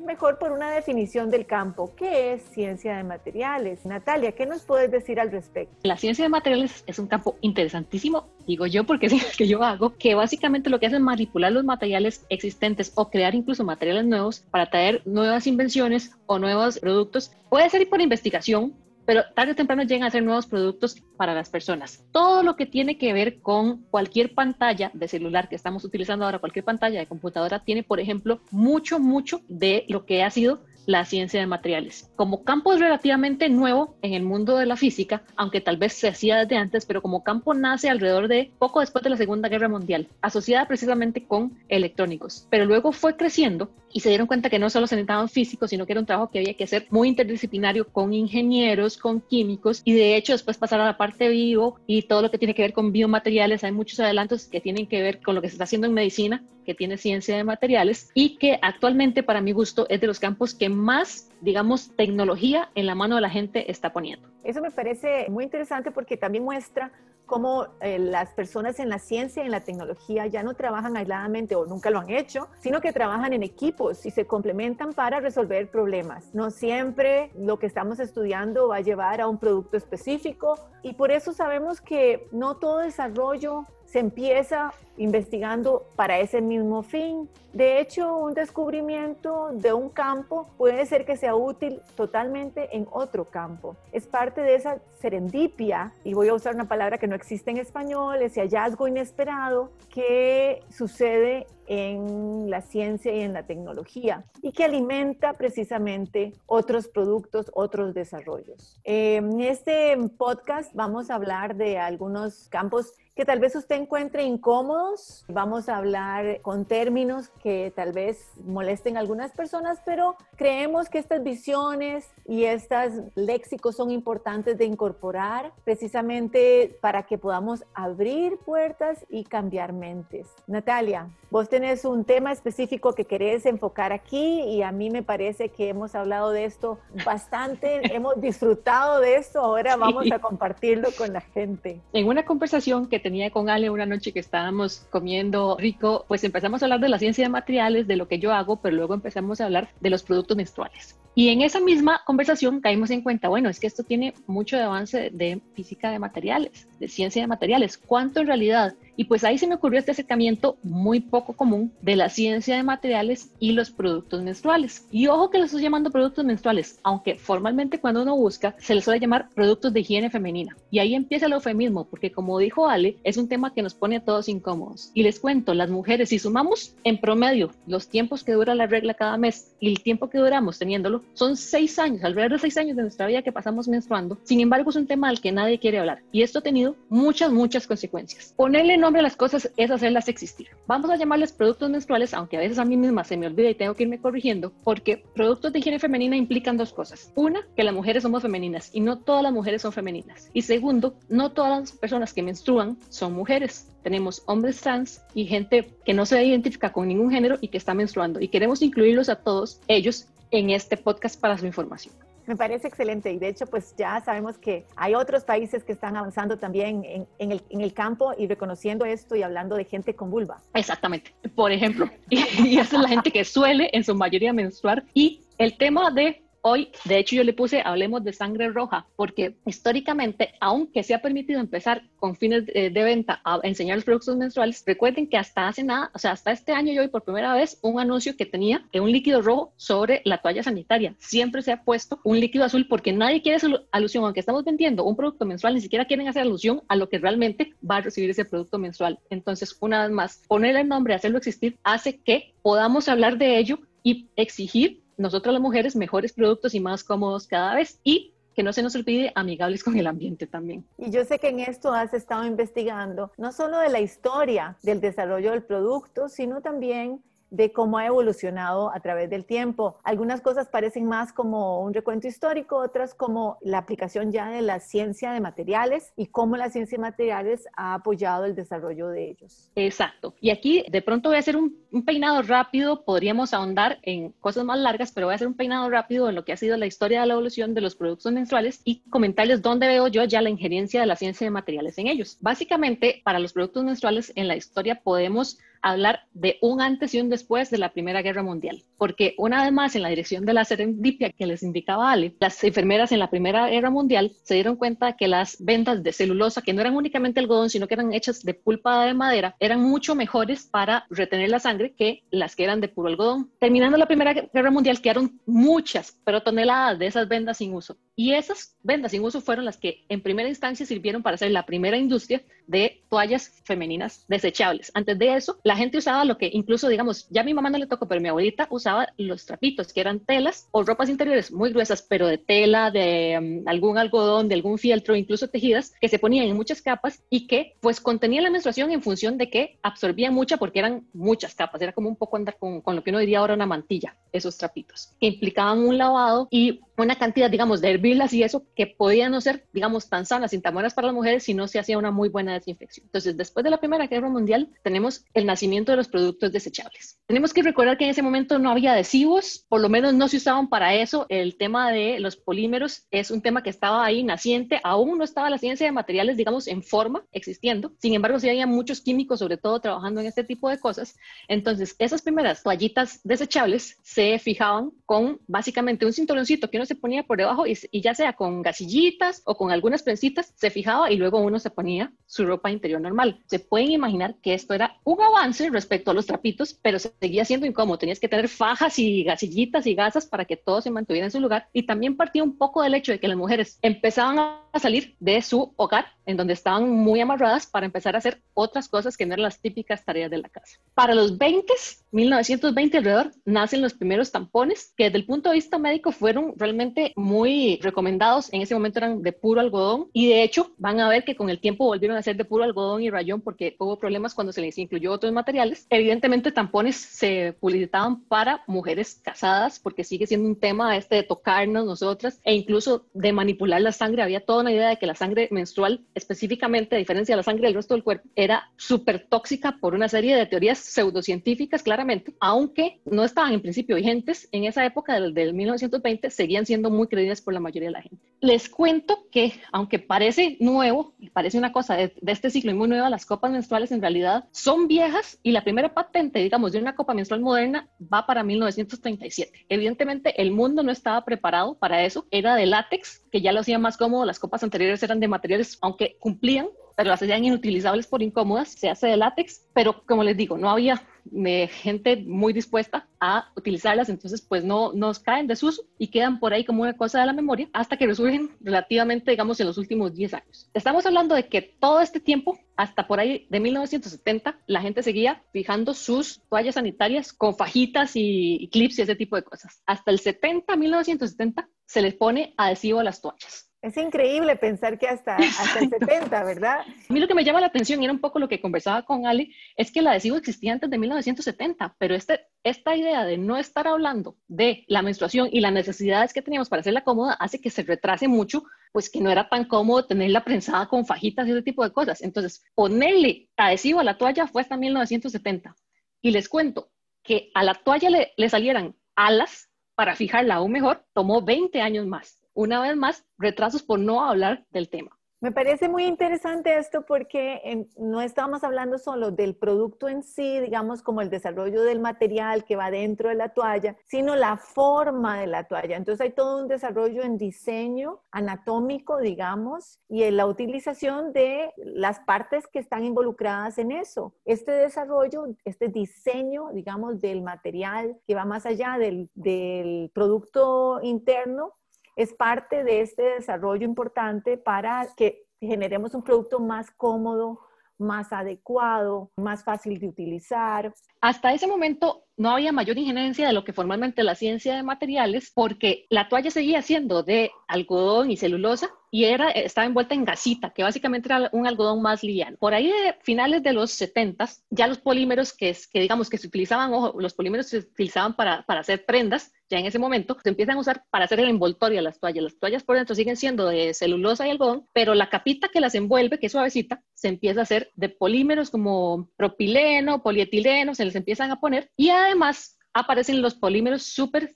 mejor 0.06 0.38
por 0.38 0.52
una 0.52 0.72
definición 0.72 1.32
del 1.32 1.46
campo. 1.46 1.94
¿Qué 1.96 2.34
es 2.34 2.44
ciencia 2.44 2.98
de 2.98 3.04
materiales? 3.04 3.86
Natalia, 3.86 4.34
¿qué 4.34 4.46
nos 4.46 4.64
puedes 4.64 4.92
decir 4.92 5.20
al 5.20 5.32
respecto? 5.32 5.76
La 5.84 5.98
ciencia 5.98 6.24
de 6.24 6.30
materiales 6.30 6.84
es 6.88 7.00
un 7.00 7.08
campo 7.08 7.38
interesantísimo, 7.42 8.28
digo 8.46 8.66
yo 8.68 8.84
porque 8.86 9.06
es 9.08 9.14
el 9.14 9.38
que 9.38 9.48
yo 9.48 9.64
hago, 9.64 9.96
que 9.98 10.16
básicamente 10.16 10.70
lo 10.70 10.80
que 10.80 10.88
hace 10.88 10.98
es 10.98 11.02
manipular 11.02 11.52
los 11.52 11.64
materiales 11.64 12.26
existentes 12.30 12.92
o 12.96 13.10
crear 13.10 13.36
incluso 13.36 13.64
materiales 13.64 14.06
nuevos 14.06 14.42
para 14.52 14.70
traer 14.70 15.02
nuevas 15.06 15.48
invenciones 15.48 16.12
o 16.26 16.40
nuevos 16.40 16.80
productos. 16.80 17.32
Puede 17.50 17.70
ser 17.70 17.88
por 17.90 18.02
investigación, 18.02 18.74
pero 19.06 19.24
tarde 19.36 19.54
o 19.54 19.56
temprano 19.56 19.84
llegan 19.84 20.08
a 20.08 20.12
ser 20.12 20.24
nuevos 20.24 20.48
productos 20.48 21.02
para 21.18 21.34
las 21.34 21.50
personas. 21.50 22.04
Todo 22.12 22.44
lo 22.44 22.56
que 22.56 22.66
tiene 22.66 22.98
que 22.98 23.14
ver 23.14 23.40
con 23.42 23.84
cualquier 23.92 24.34
pantalla 24.34 24.92
de 24.94 25.08
celular 25.08 25.50
que 25.50 25.56
estamos 25.56 25.84
utilizando 25.84 26.26
ahora, 26.26 26.40
cualquier 26.40 26.66
pantalla 26.66 27.00
de 27.00 27.08
computadora, 27.08 27.64
tiene, 27.64 27.84
por 27.84 28.00
ejemplo, 28.00 28.42
mucho, 28.52 29.00
mucho 29.00 29.42
de 29.48 29.86
lo 29.88 30.06
que 30.06 30.24
ha 30.24 30.30
sido 30.30 30.62
la 30.86 31.06
ciencia 31.06 31.40
de 31.40 31.48
materiales. 31.48 32.12
Como 32.16 32.44
campo 32.44 32.74
es 32.74 32.80
relativamente 32.80 33.50
nuevo 33.50 33.96
en 34.02 34.14
el 34.14 34.24
mundo 34.24 34.58
de 34.58 34.66
la 34.66 34.76
física, 34.76 35.24
aunque 35.36 35.62
tal 35.62 35.78
vez 35.78 35.94
se 35.94 36.08
hacía 36.08 36.38
desde 36.38 36.58
antes, 36.58 36.86
pero 36.86 37.02
como 37.02 37.24
campo 37.24 37.54
nace 37.54 37.90
alrededor 37.90 38.28
de 38.28 38.52
poco 38.60 38.80
después 38.80 39.04
de 39.04 39.10
la 39.10 39.18
Segunda 39.18 39.50
Guerra 39.50 39.68
Mundial, 39.68 40.08
asociada 40.22 40.68
precisamente 40.68 41.26
con 41.26 41.58
electrónicos. 41.70 42.48
Pero 42.50 42.66
luego 42.66 42.92
fue 42.92 43.16
creciendo 43.16 43.72
y 43.96 44.02
se 44.02 44.10
dieron 44.10 44.28
cuenta 44.28 44.50
que 44.50 44.60
no 44.60 44.70
solo 44.70 44.88
se 44.88 44.96
necesitaban 44.98 45.30
físicos, 45.30 45.70
sino 45.70 45.86
que 45.86 45.94
era 45.94 46.02
un 46.02 46.06
trabajo 46.06 46.30
que 46.30 46.40
había 46.40 46.54
que 46.54 46.66
hacer 46.66 46.86
muy 46.90 47.08
interdisciplinario 47.08 47.88
con 47.88 48.14
ingenieros, 48.14 48.98
con 48.98 49.22
químicos 49.22 49.82
y 49.86 49.94
de 49.94 50.18
hecho 50.18 50.34
después 50.34 50.58
pasar 50.58 50.82
a 50.82 50.86
la 50.86 50.98
parte 50.98 51.30
vivo 51.30 51.80
y 51.88 52.02
todo 52.02 52.22
lo 52.22 52.30
que 52.30 52.38
tiene 52.38 52.54
que 52.54 52.62
ver 52.62 52.74
con 52.74 52.92
biomateriales. 52.92 53.64
Hay 53.64 53.72
muchos 53.72 54.02
adelantos 54.02 54.50
que 54.50 54.60
tienen 54.60 54.88
que 54.88 55.02
ver 55.02 55.22
con 55.22 55.34
lo 55.34 55.42
que 55.42 55.48
se 55.48 55.54
está 55.54 55.64
haciendo 55.64 55.88
en 55.88 55.94
medicina, 55.94 56.44
que 56.66 56.76
tiene 56.76 56.98
ciencia 56.98 57.38
de 57.38 57.46
materiales 57.46 58.10
y 58.14 58.36
que 58.36 58.60
actualmente 58.62 59.24
para 59.24 59.40
mi 59.40 59.54
gusto 59.54 59.88
es 59.88 60.02
de 60.02 60.08
los 60.08 60.20
campos 60.20 60.54
que 60.54 60.68
más, 60.68 61.30
digamos, 61.40 61.96
tecnología 61.96 62.72
en 62.76 62.88
la 62.88 62.96
mano 62.96 63.16
de 63.16 63.22
la 63.22 63.30
gente 63.30 63.72
está 63.72 63.94
poniendo. 63.94 64.28
Eso 64.44 64.60
me 64.60 64.72
parece 64.72 65.28
muy 65.30 65.46
interesante 65.46 65.92
porque 65.92 66.18
también 66.18 66.44
muestra 66.44 66.92
cómo 67.26 67.68
eh, 67.82 68.00
las 68.00 68.30
personas 68.34 68.80
en 68.80 68.90
la 68.90 69.00
ciencia 69.00 69.44
y 69.44 69.46
en 69.46 69.52
la 69.52 69.62
tecnología 69.62 70.28
ya 70.28 70.44
no 70.44 70.54
trabajan 70.54 70.98
aisladamente 70.98 71.56
o 71.56 71.66
nunca 71.66 71.90
lo 71.90 72.00
han 72.00 72.10
hecho, 72.10 72.48
sino 72.60 72.82
que 72.82 72.94
trabajan 72.94 73.34
en 73.34 73.44
equipos 73.44 74.06
y 74.06 74.12
se 74.12 74.26
complementan 74.26 74.94
para 74.94 75.20
resolver 75.20 75.70
problemas. 75.70 76.34
No 76.34 76.52
siempre 76.52 77.32
lo 77.38 77.60
que 77.60 77.68
estamos 77.68 78.00
estudiando 78.00 78.70
va 78.70 78.78
a 78.78 78.82
llevar 78.82 79.22
a 79.22 79.28
un 79.28 79.38
producto 79.38 79.78
específico 79.78 80.56
y 80.84 80.94
por 80.94 81.12
eso 81.12 81.34
sabemos 81.34 81.82
que 81.82 82.28
no 82.32 82.56
todo 82.58 82.80
desarrollo 82.80 83.66
se 83.86 84.00
empieza 84.00 84.74
investigando 84.98 85.86
para 85.96 86.20
ese 86.20 86.42
mismo 86.42 86.82
fin. 86.82 87.30
De 87.54 87.80
hecho, 87.80 88.18
un 88.18 88.34
descubrimiento 88.34 89.50
de 89.54 89.74
un 89.74 89.90
campo 89.90 90.50
puede 90.58 90.86
ser 90.86 91.06
que 91.06 91.18
sea 91.18 91.36
útil 91.36 91.82
totalmente 91.96 92.76
en 92.76 92.88
otro 92.92 93.26
campo. 93.26 93.76
Es 93.92 94.08
parte 94.08 94.42
de 94.42 94.56
esa 94.56 94.80
serendipia, 95.00 95.94
y 96.04 96.14
voy 96.14 96.30
a 96.30 96.34
usar 96.34 96.56
una 96.56 96.68
palabra 96.68 96.98
que 96.98 97.08
no 97.08 97.16
existe 97.16 97.52
en 97.52 97.58
español, 97.58 98.22
ese 98.22 98.42
hallazgo 98.42 98.88
inesperado 98.88 99.70
que 99.90 100.64
sucede 100.70 101.48
en 101.68 102.50
la 102.50 102.62
ciencia 102.62 103.14
y 103.14 103.22
en 103.22 103.34
la 103.34 103.44
tecnología 103.44 104.26
y 104.42 104.52
que 104.52 104.64
alimenta 104.64 105.34
precisamente 105.34 106.34
otros 106.46 106.88
productos, 106.88 107.52
otros 107.54 107.94
desarrollos. 107.94 108.80
En 108.84 109.42
este 109.42 109.98
podcast 110.18 110.74
vamos 110.74 111.10
a 111.10 111.16
hablar 111.16 111.56
de 111.56 111.78
algunos 111.78 112.48
campos 112.50 112.94
que 113.16 113.24
tal 113.24 113.40
vez 113.40 113.56
usted 113.56 113.78
encuentre 113.78 114.24
incómodos. 114.24 115.24
Vamos 115.30 115.70
a 115.70 115.78
hablar 115.78 116.42
con 116.42 116.66
términos 116.66 117.30
que 117.42 117.72
tal 117.74 117.94
vez 117.94 118.34
molesten 118.44 118.98
a 118.98 119.00
algunas 119.00 119.32
personas, 119.32 119.82
pero 119.86 120.18
creemos 120.36 120.90
que 120.90 121.00
estas 121.00 121.24
visiones 121.24 122.10
y 122.26 122.44
estos 122.44 122.92
léxicos 123.16 123.78
son 123.78 123.90
importantes 123.90 124.58
de 124.58 124.66
incorporar 124.66 125.54
precisamente 125.64 126.78
para 126.82 127.04
que 127.04 127.18
podamos 127.18 127.64
abrir 127.74 128.38
puertas 128.40 129.06
y 129.10 129.24
cambiar 129.24 129.72
mentes. 129.72 130.28
Natalia, 130.46 131.10
vos 131.32 131.48
tenés 131.56 131.86
un 131.86 132.04
tema 132.04 132.34
específico 132.34 132.92
que 132.92 133.06
querés 133.06 133.46
enfocar 133.46 133.94
aquí 133.94 134.42
y 134.42 134.62
a 134.62 134.74
mí 134.74 134.90
me 134.90 135.04
parece 135.04 135.48
que 135.48 135.70
hemos 135.70 135.96
hablado 135.96 136.32
de 136.32 136.44
esto 136.44 136.80
bastante, 137.06 137.80
hemos 137.96 138.20
disfrutado 138.20 139.00
de 139.00 139.16
esto, 139.16 139.40
ahora 139.40 139.78
vamos 139.78 140.12
a 140.12 140.20
compartirlo 140.20 140.90
con 140.98 141.14
la 141.14 141.22
gente. 141.22 141.80
En 141.94 142.08
una 142.08 142.26
conversación 142.26 142.88
que 142.88 143.00
tenía 143.00 143.30
con 143.32 143.50
Ale 143.50 143.70
una 143.70 143.86
noche 143.86 144.12
que 144.12 144.20
estábamos 144.20 144.86
comiendo 144.90 145.56
rico, 145.58 146.04
pues 146.10 146.26
empezamos 146.26 146.62
a 146.62 146.66
hablar 146.66 146.82
de 146.82 146.90
la 146.90 147.00
ciencia 147.00 147.24
de 147.24 147.30
materiales, 147.30 147.88
de 147.88 147.96
lo 147.96 148.10
que 148.10 148.20
yo 148.20 148.34
hago, 148.34 148.58
pero 148.58 148.76
luego 148.76 148.94
empezamos 148.94 149.40
a 149.40 149.46
hablar 149.46 149.70
de 149.80 149.90
los 149.90 150.04
productos 150.04 150.36
menstruales. 150.36 151.00
Y 151.16 151.30
en 151.30 151.42
esa 151.42 151.62
misma 151.62 152.02
conversación 152.06 152.60
caímos 152.60 152.92
en 152.92 153.02
cuenta, 153.02 153.30
bueno, 153.30 153.50
es 153.50 153.60
que 153.60 153.68
esto 153.68 153.84
tiene 153.84 154.14
mucho 154.28 154.58
de 154.58 154.64
avance 154.64 155.10
de 155.12 155.42
física 155.54 155.90
de 155.90 155.98
materiales, 155.98 156.68
de 156.80 156.90
ciencia 156.90 157.22
de 157.22 157.28
materiales. 157.28 157.78
¿Cuánto 157.78 158.20
en 158.20 158.28
realidad 158.28 158.76
y 158.98 159.06
pues 159.06 159.24
ahí 159.24 159.38
se 159.38 159.48
me 159.48 159.56
ocurrió 159.56 159.80
este 159.80 159.92
acercamiento 159.92 160.58
muy 160.64 161.02
poco 161.02 161.34
común 161.34 161.74
de 161.82 161.96
la 161.96 162.10
ciencia 162.10 162.56
de 162.56 162.64
materiales 162.64 163.32
y 163.40 163.52
los 163.52 163.72
productos 163.72 164.24
menstruales. 164.24 164.88
Y 164.92 165.08
ojo 165.08 165.30
que 165.30 165.38
lo 165.38 165.46
estoy 165.46 165.62
llamando 165.62 165.92
productos 165.92 166.26
menstruales, 166.26 166.80
aunque 166.84 167.16
formalmente 167.16 167.80
cuando 167.80 168.04
uno 168.04 168.16
busca 168.16 168.56
se 168.60 168.76
les 168.76 168.84
suele 168.84 169.00
llamar 169.00 169.30
productos 169.34 169.74
de 169.74 169.82
higiene 169.82 170.10
femenina. 170.10 170.56
Y 170.76 170.80
ahí 170.80 170.94
empieza 170.94 171.28
el 171.28 171.32
eufemismo, 171.32 171.86
porque 171.86 172.12
como 172.12 172.38
dijo 172.38 172.68
Ale, 172.68 172.98
es 173.06 173.16
un 173.16 173.30
tema 173.30 173.54
que 173.54 173.62
nos 173.62 173.74
pone 173.74 173.96
a 173.96 174.04
todos 174.04 174.28
incómodos. 174.28 174.92
Y 174.94 175.04
les 175.04 175.22
cuento, 175.22 175.54
las 175.54 175.70
mujeres, 175.70 176.10
si 176.10 176.20
sumamos 176.20 176.76
en 176.84 177.00
promedio 177.00 177.52
los 177.66 177.88
tiempos 177.88 178.26
que 178.26 178.34
dura 178.34 178.54
la 178.56 178.68
regla 178.68 178.94
cada 178.94 179.16
mes 179.18 179.56
y 179.62 179.70
el 179.70 179.82
tiempo 179.82 180.10
que 180.10 180.18
duramos 180.18 180.60
teniéndolo, 180.60 181.02
son 181.14 181.38
seis 181.38 181.80
años, 181.80 182.04
alrededor 182.04 182.34
de 182.34 182.40
seis 182.40 182.58
años 182.58 182.76
de 182.76 182.82
nuestra 182.82 183.08
vida 183.08 183.22
que 183.22 183.32
pasamos 183.32 183.70
menstruando. 183.70 184.18
Sin 184.24 184.42
embargo, 184.42 184.70
es 184.70 184.76
un 184.76 184.86
tema 184.86 185.08
al 185.08 185.22
que 185.22 185.32
nadie 185.32 185.60
quiere 185.60 185.80
hablar. 185.80 186.02
Y 186.12 186.24
esto 186.24 186.40
ha 186.40 186.42
tenido 186.42 186.76
muchas, 186.90 187.32
muchas 187.32 187.68
consecuencias. 187.68 188.34
Ponerle 188.36 188.76
nombre 188.76 189.00
a 189.00 189.04
las 189.04 189.16
cosas 189.16 189.50
es 189.56 189.72
hacerlas 189.72 190.10
existir. 190.10 190.50
Vamos 190.68 190.90
a 190.90 190.98
llamarles 190.98 191.32
productos 191.32 191.70
menstruales, 191.70 192.14
aunque 192.14 192.36
a 192.36 192.42
veces 192.42 192.60
a 192.60 192.66
mí 192.66 192.76
misma 192.76 193.06
se 193.06 193.16
me 193.16 193.28
olvida 193.28 193.50
y 193.50 193.56
tengo 193.56 193.76
que 193.76 193.84
irme 193.84 194.02
corrigiendo, 194.02 194.52
porque 194.66 195.06
productos 195.16 195.54
de 195.54 195.60
higiene 195.60 195.80
femenina 195.80 196.18
implican 196.18 196.58
dos 196.58 196.74
cosas. 196.74 197.14
Una, 197.16 197.48
que 197.56 197.64
las 197.64 197.74
mujeres 197.74 198.04
somos 198.04 198.22
femeninas 198.22 198.72
y 198.74 198.82
no 198.82 198.98
todas 198.98 199.24
las 199.24 199.32
mujeres 199.32 199.62
son 199.62 199.72
femeninas. 199.72 200.30
Y 200.34 200.42
segundo, 200.66 200.96
no 201.10 201.32
todas 201.32 201.60
las 201.60 201.72
personas 201.74 202.12
que 202.12 202.24
menstruan 202.24 202.78
son 202.90 203.14
mujeres. 203.14 203.70
Tenemos 203.84 204.24
hombres 204.26 204.62
trans 204.62 205.04
y 205.14 205.26
gente 205.28 205.70
que 205.86 205.94
no 205.94 206.08
se 206.08 206.24
identifica 206.24 206.72
con 206.72 206.88
ningún 206.88 207.12
género 207.12 207.38
y 207.40 207.50
que 207.50 207.58
está 207.58 207.76
menstruando. 207.76 208.20
Y 208.20 208.30
queremos 208.30 208.64
incluirlos 208.64 209.08
a 209.10 209.16
todos 209.18 209.62
ellos 209.68 210.08
en 210.32 210.50
este 210.50 210.76
podcast 210.76 211.22
para 211.22 211.38
su 211.38 211.46
información. 211.46 211.94
Me 212.26 212.36
parece 212.36 212.68
excelente 212.68 213.14
y 213.14 213.20
de 213.20 213.28
hecho 213.28 213.46
pues 213.46 213.76
ya 213.78 214.02
sabemos 214.04 214.40
que 214.40 214.66
hay 214.76 214.96
otros 214.96 215.24
países 215.24 215.64
que 215.64 215.74
están 215.74 215.96
avanzando 215.96 216.40
también 216.40 216.84
en, 216.84 217.08
en, 217.20 217.32
el, 217.32 217.44
en 217.52 217.62
el, 217.62 217.72
campo 217.72 218.16
y 218.18 218.26
reconociendo 218.26 218.86
esto 218.86 219.16
y 219.16 219.22
hablando 219.22 219.56
de 219.56 219.66
gente 219.66 219.94
con 219.94 220.10
vulva. 220.10 220.42
Exactamente, 220.56 221.14
por 221.36 221.52
ejemplo, 221.52 221.88
y, 222.10 222.18
y 222.44 222.58
esa 222.58 222.78
es 222.78 222.82
la 222.82 222.90
gente 222.90 223.12
que 223.12 223.24
suele 223.24 223.70
en 223.72 223.84
su 223.84 223.94
mayoría 223.94 224.34
menstruar 224.34 224.84
y 224.96 225.22
el 225.38 225.56
tema 225.56 225.92
de 225.92 226.25
Hoy, 226.48 226.70
de 226.84 227.00
hecho, 227.00 227.16
yo 227.16 227.24
le 227.24 227.34
puse, 227.34 227.64
hablemos 227.66 228.04
de 228.04 228.14
sangre 228.14 228.50
roja, 228.50 228.86
porque 228.96 229.36
históricamente, 229.48 230.36
aunque 230.40 230.84
se 230.84 230.94
ha 230.94 231.02
permitido 231.02 231.40
empezar 231.40 231.82
con 231.98 232.16
fines 232.16 232.46
de, 232.46 232.70
venta 232.70 233.20
a 233.24 233.40
enseñar 233.42 233.78
los 233.78 233.84
productos 233.84 234.16
menstruales, 234.16 234.64
recuerden 234.64 235.08
que 235.08 235.18
hasta 235.18 235.48
hace 235.48 235.64
nada, 235.64 235.90
o 235.96 235.98
sea, 235.98 236.12
hasta 236.12 236.32
este 236.32 236.52
año 236.52 236.72
yo 236.72 236.84
vi 236.84 236.88
por 236.88 237.04
primera 237.04 237.34
vez 237.34 237.58
un 237.64 237.80
anuncio 237.80 238.16
que 238.16 238.28
tenía 238.28 238.64
un 238.76 238.92
líquido 238.92 239.24
rojo 239.24 239.54
sobre 239.56 240.04
la 240.06 240.20
toalla 240.20 240.44
sanitaria. 240.44 240.94
Siempre 241.00 241.42
se 241.42 241.52
ha 241.52 241.64
puesto 241.64 242.00
un 242.04 242.20
líquido 242.20 242.46
azul 242.46 242.68
porque 242.70 242.94
nadie 242.94 243.24
quiere 243.24 243.38
hacer 243.38 243.66
alusión, 243.72 244.04
aunque 244.04 244.20
estamos 244.20 244.46
vendiendo 244.46 244.84
un 244.84 244.96
producto 244.96 245.26
menstrual, 245.26 245.56
ni 245.56 245.62
siquiera 245.62 245.86
quieren 245.86 246.08
hacer 246.08 246.22
alusión 246.22 246.62
a 246.68 246.76
lo 246.76 246.90
que 246.90 247.00
realmente 247.00 247.56
va 247.68 247.78
a 247.78 247.82
recibir 247.82 248.12
ese 248.12 248.24
producto 248.24 248.60
menstrual. 248.60 249.00
Entonces, 249.10 249.58
una 249.62 249.82
vez 249.82 249.92
más, 249.92 250.22
ponerle 250.28 250.62
el 250.62 250.68
nombre, 250.68 250.94
hacerlo 250.94 251.18
existir, 251.18 251.58
hace 251.64 251.98
que 251.98 252.36
podamos 252.44 252.88
hablar 252.88 253.18
de 253.18 253.40
ello 253.40 253.58
y 253.82 254.10
exigir 254.16 254.85
nosotros 254.98 255.34
las 255.34 255.42
mujeres 255.42 255.76
mejores 255.76 256.14
productos 256.14 256.54
y 256.54 256.60
más 256.60 256.84
cómodos 256.84 257.28
cada 257.28 257.56
vez 257.56 257.80
y 257.84 258.14
que 258.36 258.44
no 258.44 258.52
se 258.52 258.62
nos 258.62 258.76
olvide 258.76 259.12
amigables 259.16 259.64
con 259.64 259.78
el 259.78 259.88
ambiente 259.88 260.28
también. 260.28 260.66
Y 260.78 260.92
yo 260.92 261.06
sé 261.06 261.20
que 261.20 261.30
en 261.30 261.40
esto 261.40 261.74
has 261.74 261.94
estado 261.94 262.26
investigando 262.26 263.12
no 263.18 263.32
solo 263.32 263.58
de 263.60 263.70
la 263.70 263.80
historia 263.80 264.58
del 264.62 264.82
desarrollo 264.82 265.32
del 265.32 265.44
producto, 265.44 266.10
sino 266.10 266.42
también 266.42 267.02
de 267.30 267.52
cómo 267.52 267.78
ha 267.78 267.86
evolucionado 267.86 268.74
a 268.74 268.80
través 268.80 269.10
del 269.10 269.26
tiempo. 269.26 269.78
Algunas 269.84 270.22
cosas 270.22 270.48
parecen 270.48 270.86
más 270.86 271.12
como 271.12 271.62
un 271.62 271.74
recuento 271.74 272.08
histórico, 272.08 272.58
otras 272.58 272.94
como 272.94 273.38
la 273.42 273.58
aplicación 273.58 274.12
ya 274.12 274.30
de 274.30 274.42
la 274.42 274.60
ciencia 274.60 275.12
de 275.12 275.20
materiales 275.20 275.92
y 275.96 276.08
cómo 276.08 276.38
la 276.38 276.50
ciencia 276.50 276.78
de 276.78 276.82
materiales 276.82 277.48
ha 277.56 277.74
apoyado 277.74 278.26
el 278.26 278.36
desarrollo 278.36 278.88
de 278.90 279.10
ellos. 279.10 279.50
Exacto. 279.56 280.14
Y 280.22 280.30
aquí 280.30 280.66
de 280.70 280.82
pronto 280.82 281.10
voy 281.10 281.18
a 281.18 281.20
hacer 281.20 281.36
un, 281.38 281.56
peinado 281.86 282.22
rápido, 282.22 282.86
podríamos 282.86 283.34
ahondar 283.34 283.80
en 283.82 284.12
cosas 284.14 284.46
más 284.46 284.58
largas, 284.58 284.92
pero 284.92 285.08
voy 285.08 285.14
a 285.14 285.16
hacer 285.16 285.28
un 285.28 285.34
peinado 285.34 285.70
rápido 285.70 286.08
en 286.08 286.16
lo 286.16 286.24
que 286.24 286.32
ha 286.32 286.38
sido 286.38 286.56
la 286.56 286.66
historia 286.66 287.02
de 287.02 287.08
la 287.08 287.14
evolución 287.14 287.54
de 287.54 287.62
los 287.62 287.76
productos 287.76 288.14
menstruales 288.14 288.62
y 288.64 288.82
comentarles 288.90 289.42
dónde 289.42 289.68
veo 289.68 289.88
yo 289.88 290.04
ya 290.06 290.22
la 290.22 290.30
injerencia 290.30 290.80
de 290.80 290.88
la 290.88 290.96
ciencia 290.96 291.26
de 291.26 291.32
materiales 291.32 291.78
en 291.78 291.88
ellos. 291.88 292.18
Básicamente, 292.22 293.02
para 293.04 293.20
los 293.20 293.34
productos 293.34 293.66
menstruales 293.66 294.14
en 294.16 294.28
la 294.28 294.38
historia 294.38 294.82
podemos 294.82 295.38
hablar 295.66 296.02
de 296.14 296.38
un 296.42 296.62
antes 296.62 296.94
y 296.94 297.02
un 297.02 297.10
después 297.10 297.50
de 297.50 297.58
la 297.58 297.74
Primera 297.74 298.04
Guerra 298.04 298.22
Mundial, 298.22 298.64
porque 298.78 299.16
una 299.18 299.44
vez 299.44 299.52
más 299.52 299.76
en 299.76 299.82
la 299.82 299.90
dirección 299.90 300.24
de 300.24 300.34
la 300.34 300.46
serendipia 300.46 301.12
que 301.12 301.26
les 301.26 301.42
indicaba 301.42 301.92
Ale, 301.92 302.16
las 302.20 302.44
enfermeras 302.44 302.92
en 302.92 303.00
la 303.00 303.10
Primera 303.10 303.50
Guerra 303.50 303.72
Mundial 303.72 304.12
se 304.24 304.36
dieron 304.36 304.58
cuenta 304.58 304.96
que 304.96 305.08
las 305.08 305.44
ventas 305.44 305.82
de 305.82 305.92
celulosa, 305.92 306.44
que 306.44 306.54
no 306.54 306.62
eran 306.62 306.76
únicamente 306.76 307.20
algodón, 307.20 307.50
sino 307.50 307.68
que 307.68 307.74
eran 307.74 307.94
hechas 307.94 308.24
de 308.24 308.36
pulpa 308.36 308.86
de 308.86 308.94
madera, 308.94 309.36
eran 309.40 309.62
mucho 309.62 309.96
mejores 309.96 310.46
para 310.46 310.86
retener 310.92 311.32
la 311.32 311.40
sangre 311.40 311.74
que 311.74 312.04
las 312.12 312.36
que 312.36 312.44
eran 312.44 312.62
de 312.62 312.68
puro 312.68 312.88
algodón. 312.88 313.32
Terminando 313.40 313.78
la 313.78 313.88
Primera 313.88 314.14
Guerra 314.14 314.52
Mundial 314.52 314.82
quedaron 314.82 315.20
muchas, 315.26 315.98
pero 316.04 316.22
toneladas 316.22 316.78
de 316.78 316.86
esas 316.86 317.08
vendas 317.08 317.38
sin 317.38 317.56
uso. 317.56 317.76
Y 317.96 318.14
esas 318.14 318.56
vendas 318.62 318.92
sin 318.92 319.04
uso 319.04 319.20
fueron 319.20 319.46
las 319.46 319.58
que 319.58 319.86
en 319.90 320.02
primera 320.02 320.30
instancia 320.30 320.66
sirvieron 320.66 321.02
para 321.02 321.16
hacer 321.16 321.32
la 321.32 321.46
primera 321.46 321.78
industria 321.78 322.22
de 322.46 322.84
toallas 322.90 323.42
femeninas 323.46 324.06
desechables. 324.08 324.72
Antes 324.74 325.00
de 325.00 325.16
eso, 325.16 325.40
la 325.44 325.55
gente 325.56 325.78
usaba 325.78 326.06
lo 326.06 326.18
que 326.18 326.30
incluso, 326.32 326.68
digamos, 326.68 327.08
ya 327.10 327.22
a 327.22 327.24
mi 327.24 327.34
mamá 327.34 327.50
no 327.50 327.58
le 327.58 327.68
tocó, 327.68 327.88
pero 327.88 328.02
mi 328.02 328.10
abuelita 328.10 328.48
usaba 328.50 328.88
los 328.98 329.26
trapitos, 329.26 329.74
que 329.74 329.82
eran 329.82 330.00
telas 330.00 330.48
o 330.52 330.64
ropas 330.64 330.90
interiores 330.90 331.32
muy 331.32 331.52
gruesas, 331.52 331.82
pero 331.82 332.08
de 332.08 332.18
tela, 332.18 332.72
de 332.72 333.18
um, 333.20 333.48
algún 333.48 333.78
algodón, 333.78 334.28
de 334.28 334.36
algún 334.36 334.58
fieltro, 334.58 334.96
incluso 334.96 335.30
tejidas, 335.30 335.74
que 335.80 335.90
se 335.90 336.00
ponían 336.00 336.28
en 336.28 336.36
muchas 336.36 336.62
capas 336.62 337.04
y 337.10 337.28
que 337.28 337.56
pues 337.60 337.80
contenían 337.80 338.24
la 338.24 338.30
menstruación 338.30 338.72
en 338.72 338.82
función 338.82 339.18
de 339.18 339.30
que 339.30 339.60
absorbían 339.62 340.14
mucha 340.14 340.38
porque 340.38 340.60
eran 340.60 340.88
muchas 340.94 341.36
capas. 341.36 341.62
Era 341.62 341.74
como 341.74 341.90
un 341.90 341.96
poco 341.96 342.18
andar 342.18 342.38
con, 342.38 342.62
con 342.62 342.76
lo 342.76 342.84
que 342.84 342.90
uno 342.90 343.00
diría 343.00 343.20
ahora 343.20 343.34
una 343.34 343.46
mantilla, 343.46 343.96
esos 344.12 344.38
trapitos, 344.38 344.94
que 345.00 345.08
implicaban 345.08 345.60
un 345.60 345.78
lavado 345.78 346.28
y 346.32 346.62
una 346.78 346.98
cantidad, 346.98 347.30
digamos, 347.30 347.62
de 347.62 347.72
hervirlas 347.72 348.14
y 348.14 348.24
eso 348.24 348.46
que 348.56 348.68
podían 348.68 349.12
no 349.12 349.22
ser, 349.22 349.46
digamos, 349.54 349.90
tan 349.90 350.06
sanas 350.06 350.34
y 350.34 350.40
tan 350.40 350.54
buenas 350.54 350.74
para 350.74 350.88
las 350.88 350.96
mujeres 350.96 351.24
si 351.24 351.34
no 351.34 351.48
se 351.48 351.60
hacía 351.60 351.78
una 351.78 351.92
muy 351.92 352.10
buena 352.10 352.34
desinfección. 352.34 352.86
Entonces, 352.86 353.16
después 353.16 353.44
de 353.44 353.50
la 353.50 353.60
Primera 353.60 353.88
Guerra 353.88 354.10
Mundial, 354.10 354.50
tenemos 354.64 355.06
el 355.14 355.26
nacimiento 355.26 355.72
de 355.72 355.78
los 355.78 355.88
productos 355.88 356.32
desechables. 356.32 357.00
Tenemos 357.08 357.34
que 357.34 357.44
recordar 357.44 357.78
que 357.78 357.86
en 357.86 357.92
ese 357.92 358.02
momento 358.02 358.40
no 358.40 358.50
había 358.50 358.74
adhesivos, 358.74 359.46
por 359.48 359.62
lo 359.62 359.70
menos 359.70 359.94
no 359.94 360.08
se 360.08 360.18
usaban 360.18 360.50
para 360.50 360.76
eso. 360.76 361.06
El 361.10 361.38
tema 361.38 361.72
de 361.72 362.00
los 362.00 362.18
polímeros 362.18 362.88
es 362.92 363.12
un 363.12 363.22
tema 363.22 363.44
que 363.44 363.50
estaba 363.50 363.86
ahí 363.86 364.04
naciente, 364.04 364.60
aún 364.64 364.98
no 364.98 365.04
estaba 365.04 365.30
la 365.30 365.38
ciencia 365.38 365.66
de 365.66 365.72
materiales, 365.72 366.18
digamos, 366.18 366.48
en 366.48 366.64
forma, 366.64 367.06
existiendo. 367.12 367.74
Sin 367.80 367.94
embargo, 367.94 368.20
sí 368.20 368.30
había 368.30 368.48
muchos 368.48 368.82
químicos, 368.82 369.20
sobre 369.20 369.38
todo 369.38 369.60
trabajando 369.60 370.02
en 370.02 370.08
este 370.08 370.24
tipo 370.24 370.50
de 370.50 370.60
cosas. 370.60 370.96
Entonces, 371.28 371.76
esas 371.80 372.02
primeras 372.02 372.44
toallitas 372.44 373.00
desechables 373.04 373.78
se 373.84 374.20
fijaban 374.20 374.72
con 374.86 375.20
básicamente 375.28 375.86
un 375.86 375.94
cinturoncito 375.94 376.50
que 376.50 376.58
uno 376.58 376.65
se 376.66 376.76
ponía 376.76 377.04
por 377.04 377.18
debajo 377.18 377.46
y, 377.48 377.56
ya 377.82 377.94
sea 377.94 378.14
con 378.14 378.42
gasillitas 378.42 379.22
o 379.26 379.36
con 379.38 379.52
algunas 379.52 379.84
prensitas, 379.84 380.34
se 380.36 380.50
fijaba 380.50 380.92
y 380.92 380.98
luego 380.98 381.20
uno 381.20 381.40
se 381.40 381.50
ponía 381.50 381.94
su 382.06 382.26
ropa 382.26 382.52
interior 382.52 382.82
normal. 382.82 383.24
Se 383.28 383.40
pueden 383.40 383.72
imaginar 383.72 384.16
que 384.22 384.34
esto 384.34 384.54
era 384.54 384.78
un 384.84 385.02
avance 385.02 385.50
respecto 385.50 385.92
a 385.92 385.94
los 385.94 386.06
trapitos, 386.06 386.54
pero 386.62 386.80
seguía 386.80 387.26
siendo 387.26 387.46
incómodo. 387.46 387.78
Tenías 387.78 388.00
que 388.00 388.10
tener 388.10 388.30
fajas 388.30 388.80
y 388.80 389.04
gasillitas 389.04 389.68
y 389.68 389.76
gasas 389.76 390.06
para 390.06 390.26
que 390.26 390.38
todo 390.38 390.62
se 390.62 390.72
mantuviera 390.72 391.06
en 391.06 391.12
su 391.12 391.20
lugar. 391.20 391.48
Y 391.54 391.66
también 391.66 391.98
partía 391.98 392.24
un 392.24 392.38
poco 392.38 392.62
del 392.62 392.76
hecho 392.76 392.92
de 392.92 393.00
que 393.00 393.08
las 393.08 393.18
mujeres 393.18 393.60
empezaban 393.62 394.20
a 394.20 394.60
salir 394.60 394.96
de 395.00 395.22
su 395.22 395.54
hogar, 395.58 395.88
en 396.06 396.18
donde 396.18 396.34
estaban 396.34 396.70
muy 396.70 397.02
amarradas, 397.02 397.48
para 397.48 397.66
empezar 397.66 397.96
a 397.96 398.00
hacer 398.00 398.22
otras 398.34 398.70
cosas 398.70 398.98
que 398.98 399.06
no 399.06 399.14
eran 399.14 399.24
las 399.24 399.40
típicas 399.40 399.84
tareas 399.84 400.10
de 400.12 400.18
la 400.18 400.30
casa. 400.30 400.60
Para 400.74 400.96
los 400.96 401.18
20, 401.18 401.54
1920 401.96 402.78
alrededor, 402.78 403.12
nacen 403.24 403.62
los 403.62 403.74
primeros 403.74 404.12
tampones, 404.12 404.74
que 404.76 404.86
desde 404.86 404.98
el 404.98 405.06
punto 405.06 405.30
de 405.30 405.36
vista 405.36 405.58
médico 405.58 405.94
fueron 405.94 406.34
realmente 406.36 406.92
muy 406.98 407.58
recomendados. 407.62 408.32
En 408.34 408.42
ese 408.42 408.54
momento 408.54 408.80
eran 408.80 409.02
de 409.02 409.14
puro 409.14 409.40
algodón 409.40 409.88
y 409.94 410.10
de 410.10 410.24
hecho 410.24 410.52
van 410.58 410.82
a 410.82 410.90
ver 410.90 411.06
que 411.06 411.16
con 411.16 411.30
el 411.30 411.40
tiempo 411.40 411.66
volvieron 411.66 411.96
a 411.96 412.02
ser 412.02 412.18
de 412.18 412.26
puro 412.26 412.44
algodón 412.44 412.84
y 412.84 412.90
rayón 412.90 413.22
porque 413.22 413.56
hubo 413.60 413.80
problemas 413.80 414.14
cuando 414.14 414.34
se 414.34 414.42
les 414.42 414.58
incluyó 414.58 414.92
otros 414.92 415.14
materiales. 415.14 415.68
Evidentemente 415.70 416.34
tampones 416.34 416.76
se 416.76 417.34
publicitaban 417.40 418.02
para 418.04 418.44
mujeres 418.46 419.00
casadas 419.02 419.60
porque 419.60 419.86
sigue 419.86 420.06
siendo 420.06 420.28
un 420.28 420.38
tema 420.38 420.76
este 420.76 420.96
de 420.96 421.04
tocarnos 421.04 421.66
nosotras 421.66 422.20
e 422.26 422.36
incluso 422.36 422.88
de 422.94 423.14
manipular 423.14 423.62
la 423.62 423.72
sangre. 423.72 424.04
Había 424.04 424.26
toda 424.26 424.42
una 424.42 424.52
idea 424.52 424.68
de 424.68 424.78
que 424.78 424.86
la 424.86 424.96
sangre 424.96 425.30
menstrual 425.32 425.86
específicamente, 425.96 426.76
a 426.76 426.80
diferencia 426.80 427.14
de 427.14 427.18
la 427.18 427.24
sangre 427.24 427.48
del 427.48 427.56
resto 427.56 427.74
del 427.74 427.86
cuerpo, 427.86 428.10
era 428.18 428.52
súper 428.58 429.08
tóxica 429.08 429.58
por 429.62 429.74
una 429.74 429.88
serie 429.88 430.18
de 430.18 430.26
teorías 430.26 430.58
pseudocientíficas 430.58 431.64
claramente, 431.64 431.85
aunque 432.20 432.80
no 432.86 433.04
estaban 433.04 433.34
en 433.34 433.42
principio 433.42 433.76
vigentes 433.76 434.28
en 434.32 434.46
esa 434.46 434.66
época 434.66 434.94
del, 434.94 435.14
del 435.14 435.34
1920, 435.34 436.10
seguían 436.10 436.46
siendo 436.46 436.70
muy 436.70 436.88
creídas 436.88 437.22
por 437.22 437.34
la 437.34 437.40
mayoría 437.40 437.70
de 437.70 437.74
la 437.74 437.82
gente. 437.82 437.98
Les 438.22 438.50
cuento 438.50 439.08
que, 439.12 439.34
aunque 439.52 439.80
parece 439.80 440.38
nuevo, 440.40 440.94
parece 441.14 441.38
una 441.38 441.52
cosa 441.52 441.76
de, 441.76 441.94
de 442.02 442.12
este 442.12 442.30
ciclo 442.30 442.52
y 442.52 442.56
muy 442.56 442.68
nueva, 442.68 442.90
las 442.90 443.06
copas 443.06 443.32
menstruales 443.32 443.72
en 443.72 443.82
realidad 443.82 444.26
son 444.32 444.68
viejas 444.68 445.20
y 445.24 445.32
la 445.32 445.44
primera 445.44 445.74
patente, 445.74 446.20
digamos, 446.20 446.52
de 446.52 446.60
una 446.60 446.76
copa 446.76 446.94
menstrual 446.94 447.22
moderna 447.22 447.70
va 447.82 448.06
para 448.06 448.24
1937. 448.24 449.46
Evidentemente, 449.50 450.22
el 450.22 450.32
mundo 450.32 450.64
no 450.64 450.72
estaba 450.72 451.04
preparado 451.06 451.58
para 451.58 451.84
eso, 451.84 452.08
era 452.12 452.36
de 452.36 452.46
látex, 452.46 453.04
que 453.12 453.22
ya 453.22 453.32
lo 453.32 453.42
hacía 453.42 453.60
más 453.60 453.78
cómodo, 453.78 454.06
las 454.06 454.20
copas 454.20 454.44
anteriores 454.44 454.82
eran 454.84 455.00
de 455.00 455.08
materiales, 455.08 455.58
aunque 455.62 455.98
cumplían, 456.00 456.48
pero 456.76 456.90
las 456.90 457.02
hacían 457.02 457.24
inutilizables 457.26 457.88
por 457.88 458.02
incómodas, 458.02 458.50
se 458.50 458.70
hace 458.70 458.88
de 458.88 458.98
látex, 458.98 459.46
pero 459.54 459.84
como 459.86 460.04
les 460.04 460.18
digo, 460.18 460.38
no 460.38 460.50
había 460.50 460.82
eh, 461.14 461.48
gente 461.48 461.98
muy 461.98 462.34
dispuesta 462.34 462.88
a 463.00 463.32
utilizarlas, 463.36 463.90
entonces 463.90 464.22
pues 464.22 464.44
no 464.44 464.74
nos 464.74 465.00
caen 465.00 465.28
desuso 465.28 465.64
y 465.78 465.88
quedan 465.88 466.20
por 466.20 466.34
ahí 466.34 466.44
como 466.44 466.64
una 466.64 466.74
cosa 466.74 467.00
de 467.00 467.06
la 467.06 467.14
memoria 467.14 467.48
hasta 467.54 467.78
que 467.78 467.86
resurgen 467.86 468.32
relativamente, 468.42 469.12
digamos, 469.12 469.40
en 469.40 469.48
los 469.48 469.58
últimos 469.58 469.94
10 469.94 470.16
años. 470.16 470.50
Estamos 470.54 470.86
hablando 470.86 471.14
de 471.14 471.28
que 471.28 471.42
todo 471.42 471.80
este 471.80 472.00
tiempo, 472.00 472.40
hasta 472.56 472.88
por 472.88 473.00
ahí 473.00 473.28
de 473.30 473.40
1970, 473.40 474.40
la 474.48 474.62
gente 474.62 474.82
seguía 474.82 475.24
fijando 475.32 475.74
sus 475.74 476.22
toallas 476.28 476.56
sanitarias 476.56 477.14
con 477.14 477.36
fajitas 477.36 477.96
y, 477.96 478.38
y 478.42 478.50
clips 478.50 478.80
y 478.80 478.82
ese 478.82 478.96
tipo 478.96 479.16
de 479.16 479.24
cosas. 479.24 479.62
Hasta 479.66 479.92
el 479.92 480.00
70, 480.00 480.56
1970, 480.56 481.48
se 481.66 481.82
les 481.82 481.94
pone 481.94 482.34
adhesivo 482.38 482.80
a 482.80 482.84
las 482.84 483.02
toallas. 483.02 483.50
Es 483.66 483.78
increíble 483.78 484.36
pensar 484.36 484.78
que 484.78 484.88
hasta, 484.88 485.16
hasta 485.16 485.58
el 485.58 485.70
70, 485.72 486.24
¿verdad? 486.24 486.60
A 486.60 486.94
mí 486.94 487.00
lo 487.00 487.08
que 487.08 487.16
me 487.16 487.24
llama 487.24 487.42
la 487.42 487.48
atención, 487.48 487.82
y 487.82 487.86
era 487.86 487.94
un 487.94 488.00
poco 488.00 488.20
lo 488.20 488.30
que 488.30 488.40
conversaba 488.40 488.84
con 488.84 489.08
Ali, 489.08 489.34
es 489.56 489.72
que 489.72 489.80
el 489.80 489.88
adhesivo 489.88 490.18
existía 490.18 490.54
antes 490.54 490.70
de 490.70 490.78
1970, 490.78 491.76
pero 491.80 491.96
este, 491.96 492.28
esta 492.44 492.76
idea 492.76 493.04
de 493.06 493.18
no 493.18 493.38
estar 493.38 493.68
hablando 493.68 494.18
de 494.28 494.66
la 494.68 494.84
menstruación 494.84 495.30
y 495.32 495.40
las 495.40 495.52
necesidades 495.52 496.14
que 496.14 496.22
teníamos 496.22 496.48
para 496.48 496.60
hacerla 496.60 496.84
cómoda 496.84 497.14
hace 497.14 497.42
que 497.42 497.50
se 497.50 497.64
retrase 497.64 498.08
mucho, 498.08 498.44
pues 498.72 498.88
que 498.88 499.02
no 499.02 499.10
era 499.10 499.30
tan 499.30 499.46
cómodo 499.46 499.88
tenerla 499.88 500.24
prensada 500.24 500.68
con 500.68 500.86
fajitas 500.86 501.28
y 501.28 501.32
ese 501.32 501.42
tipo 501.42 501.64
de 501.64 501.74
cosas. 501.74 502.04
Entonces, 502.04 502.46
ponerle 502.54 503.30
adhesivo 503.36 503.80
a 503.80 503.84
la 503.84 503.98
toalla 503.98 504.28
fue 504.28 504.44
hasta 504.44 504.58
1970. 504.58 505.56
Y 506.04 506.12
les 506.12 506.30
cuento 506.30 506.70
que 507.02 507.32
a 507.34 507.44
la 507.44 507.56
toalla 507.56 507.90
le, 507.90 508.14
le 508.16 508.30
salieran 508.30 508.76
alas 508.96 509.50
para 509.74 509.96
fijarla 509.96 510.36
aún 510.36 510.52
mejor, 510.52 510.86
tomó 510.94 511.24
20 511.24 511.60
años 511.62 511.88
más. 511.88 512.20
Una 512.36 512.62
vez 512.62 512.76
más, 512.76 513.06
retrasos 513.18 513.64
por 513.64 513.80
no 513.80 514.06
hablar 514.06 514.46
del 514.52 514.70
tema. 514.70 514.96
Me 515.22 515.32
parece 515.32 515.70
muy 515.70 515.86
interesante 515.86 516.56
esto 516.58 516.86
porque 516.86 517.68
no 517.78 518.02
estamos 518.02 518.44
hablando 518.44 518.78
solo 518.78 519.10
del 519.10 519.36
producto 519.36 519.88
en 519.88 520.04
sí, 520.04 520.40
digamos 520.40 520.84
como 520.84 521.02
el 521.02 521.10
desarrollo 521.10 521.64
del 521.64 521.80
material 521.80 522.44
que 522.44 522.58
va 522.58 522.70
dentro 522.70 523.10
de 523.10 523.16
la 523.16 523.30
toalla, 523.30 523.76
sino 523.86 524.16
la 524.16 524.38
forma 524.38 525.20
de 525.20 525.26
la 525.26 525.46
toalla. 525.46 525.78
Entonces 525.78 526.02
hay 526.02 526.14
todo 526.14 526.42
un 526.42 526.48
desarrollo 526.48 527.02
en 527.02 527.18
diseño 527.18 528.02
anatómico, 528.12 529.00
digamos, 529.00 529.80
y 529.90 530.04
en 530.04 530.18
la 530.18 530.28
utilización 530.28 531.14
de 531.14 531.52
las 531.58 532.02
partes 532.02 532.46
que 532.46 532.60
están 532.60 532.84
involucradas 532.84 533.58
en 533.58 533.72
eso. 533.72 534.14
Este 534.26 534.52
desarrollo, 534.52 535.26
este 535.46 535.70
diseño, 535.70 536.50
digamos, 536.54 537.00
del 537.00 537.24
material 537.24 537.98
que 538.06 538.16
va 538.16 538.26
más 538.26 538.46
allá 538.46 538.78
del, 538.78 539.10
del 539.16 539.90
producto 539.92 540.82
interno, 540.84 541.54
es 541.96 542.14
parte 542.14 542.64
de 542.64 542.82
este 542.82 543.04
desarrollo 543.04 543.66
importante 543.66 544.38
para 544.38 544.88
que 544.96 545.26
generemos 545.40 545.94
un 545.94 546.04
producto 546.04 546.40
más 546.40 546.72
cómodo, 546.72 547.40
más 547.78 548.14
adecuado, 548.14 549.12
más 549.18 549.44
fácil 549.44 549.80
de 549.80 549.88
utilizar. 549.88 550.74
Hasta 551.02 551.34
ese 551.34 551.48
momento 551.48 552.05
no 552.18 552.32
había 552.32 552.52
mayor 552.52 552.78
injerencia 552.78 553.28
de 553.28 553.34
lo 553.34 553.44
que 553.44 553.54
formalmente 553.54 554.04
la 554.04 554.16
ciencia 554.16 554.56
de 554.56 554.64
materiales, 554.64 555.32
porque 555.34 555.86
la 555.90 556.08
toalla 556.10 556.32
seguía 556.32 556.62
siendo 556.62 557.04
de 557.04 557.32
algodón 557.48 558.12
y 558.12 558.18
celulosa 558.18 558.70
y 558.96 559.04
era, 559.04 559.30
estaba 559.30 559.68
envuelta 559.68 559.94
en 559.94 560.06
gasita, 560.06 560.52
que 560.52 560.64
básicamente 560.64 561.10
era 561.10 561.30
un 561.34 561.46
algodón 561.46 561.82
más 561.82 562.02
liviano. 562.02 562.38
Por 562.38 562.54
ahí 562.54 562.68
de 562.68 562.96
finales 563.02 563.44
de 563.44 563.52
los 563.52 563.72
70, 563.72 564.30
ya 564.52 564.68
los 564.68 564.78
polímeros 564.78 565.34
que, 565.34 565.54
que 565.70 565.82
digamos 565.82 566.10
que 566.10 566.18
se 566.18 566.28
utilizaban, 566.28 566.74
ojo, 566.74 566.98
los 566.98 567.14
polímeros 567.14 567.48
se 567.48 567.58
utilizaban 567.58 568.16
para, 568.16 568.44
para 568.44 568.62
hacer 568.62 568.86
prendas, 568.86 569.34
ya 569.50 569.60
en 569.60 569.66
ese 569.66 569.80
momento 569.80 570.18
se 570.24 570.30
empiezan 570.30 570.56
a 570.56 570.62
usar 570.62 570.86
para 570.90 571.06
hacer 571.06 571.20
el 571.20 571.30
envoltorio 571.30 571.78
de 571.80 571.84
las 571.84 572.00
toallas. 572.00 572.24
Las 572.24 572.40
toallas 572.40 572.64
por 572.64 572.78
dentro 572.78 572.96
siguen 572.96 573.18
siendo 573.18 573.48
de 573.48 573.74
celulosa 573.74 574.26
y 574.26 574.32
algodón, 574.32 574.66
pero 574.72 574.96
la 574.96 575.10
capita 575.10 575.50
que 575.50 575.60
las 575.60 575.76
envuelve, 575.76 576.18
que 576.18 576.28
es 576.28 576.32
suavecita, 576.32 576.82
se 576.94 577.10
empieza 577.10 577.42
a 577.42 577.44
hacer 577.44 577.72
de 577.76 577.90
polímeros 577.90 578.50
como 578.50 579.10
propileno, 579.18 580.02
polietileno, 580.04 580.74
se 580.74 580.86
les 580.86 580.96
empiezan 580.96 581.32
a 581.32 581.40
poner 581.42 581.70
y 581.76 581.90
además 582.06 582.58
aparecen 582.74 583.22
los 583.22 583.36
polímeros 583.36 583.84
súper 583.84 584.36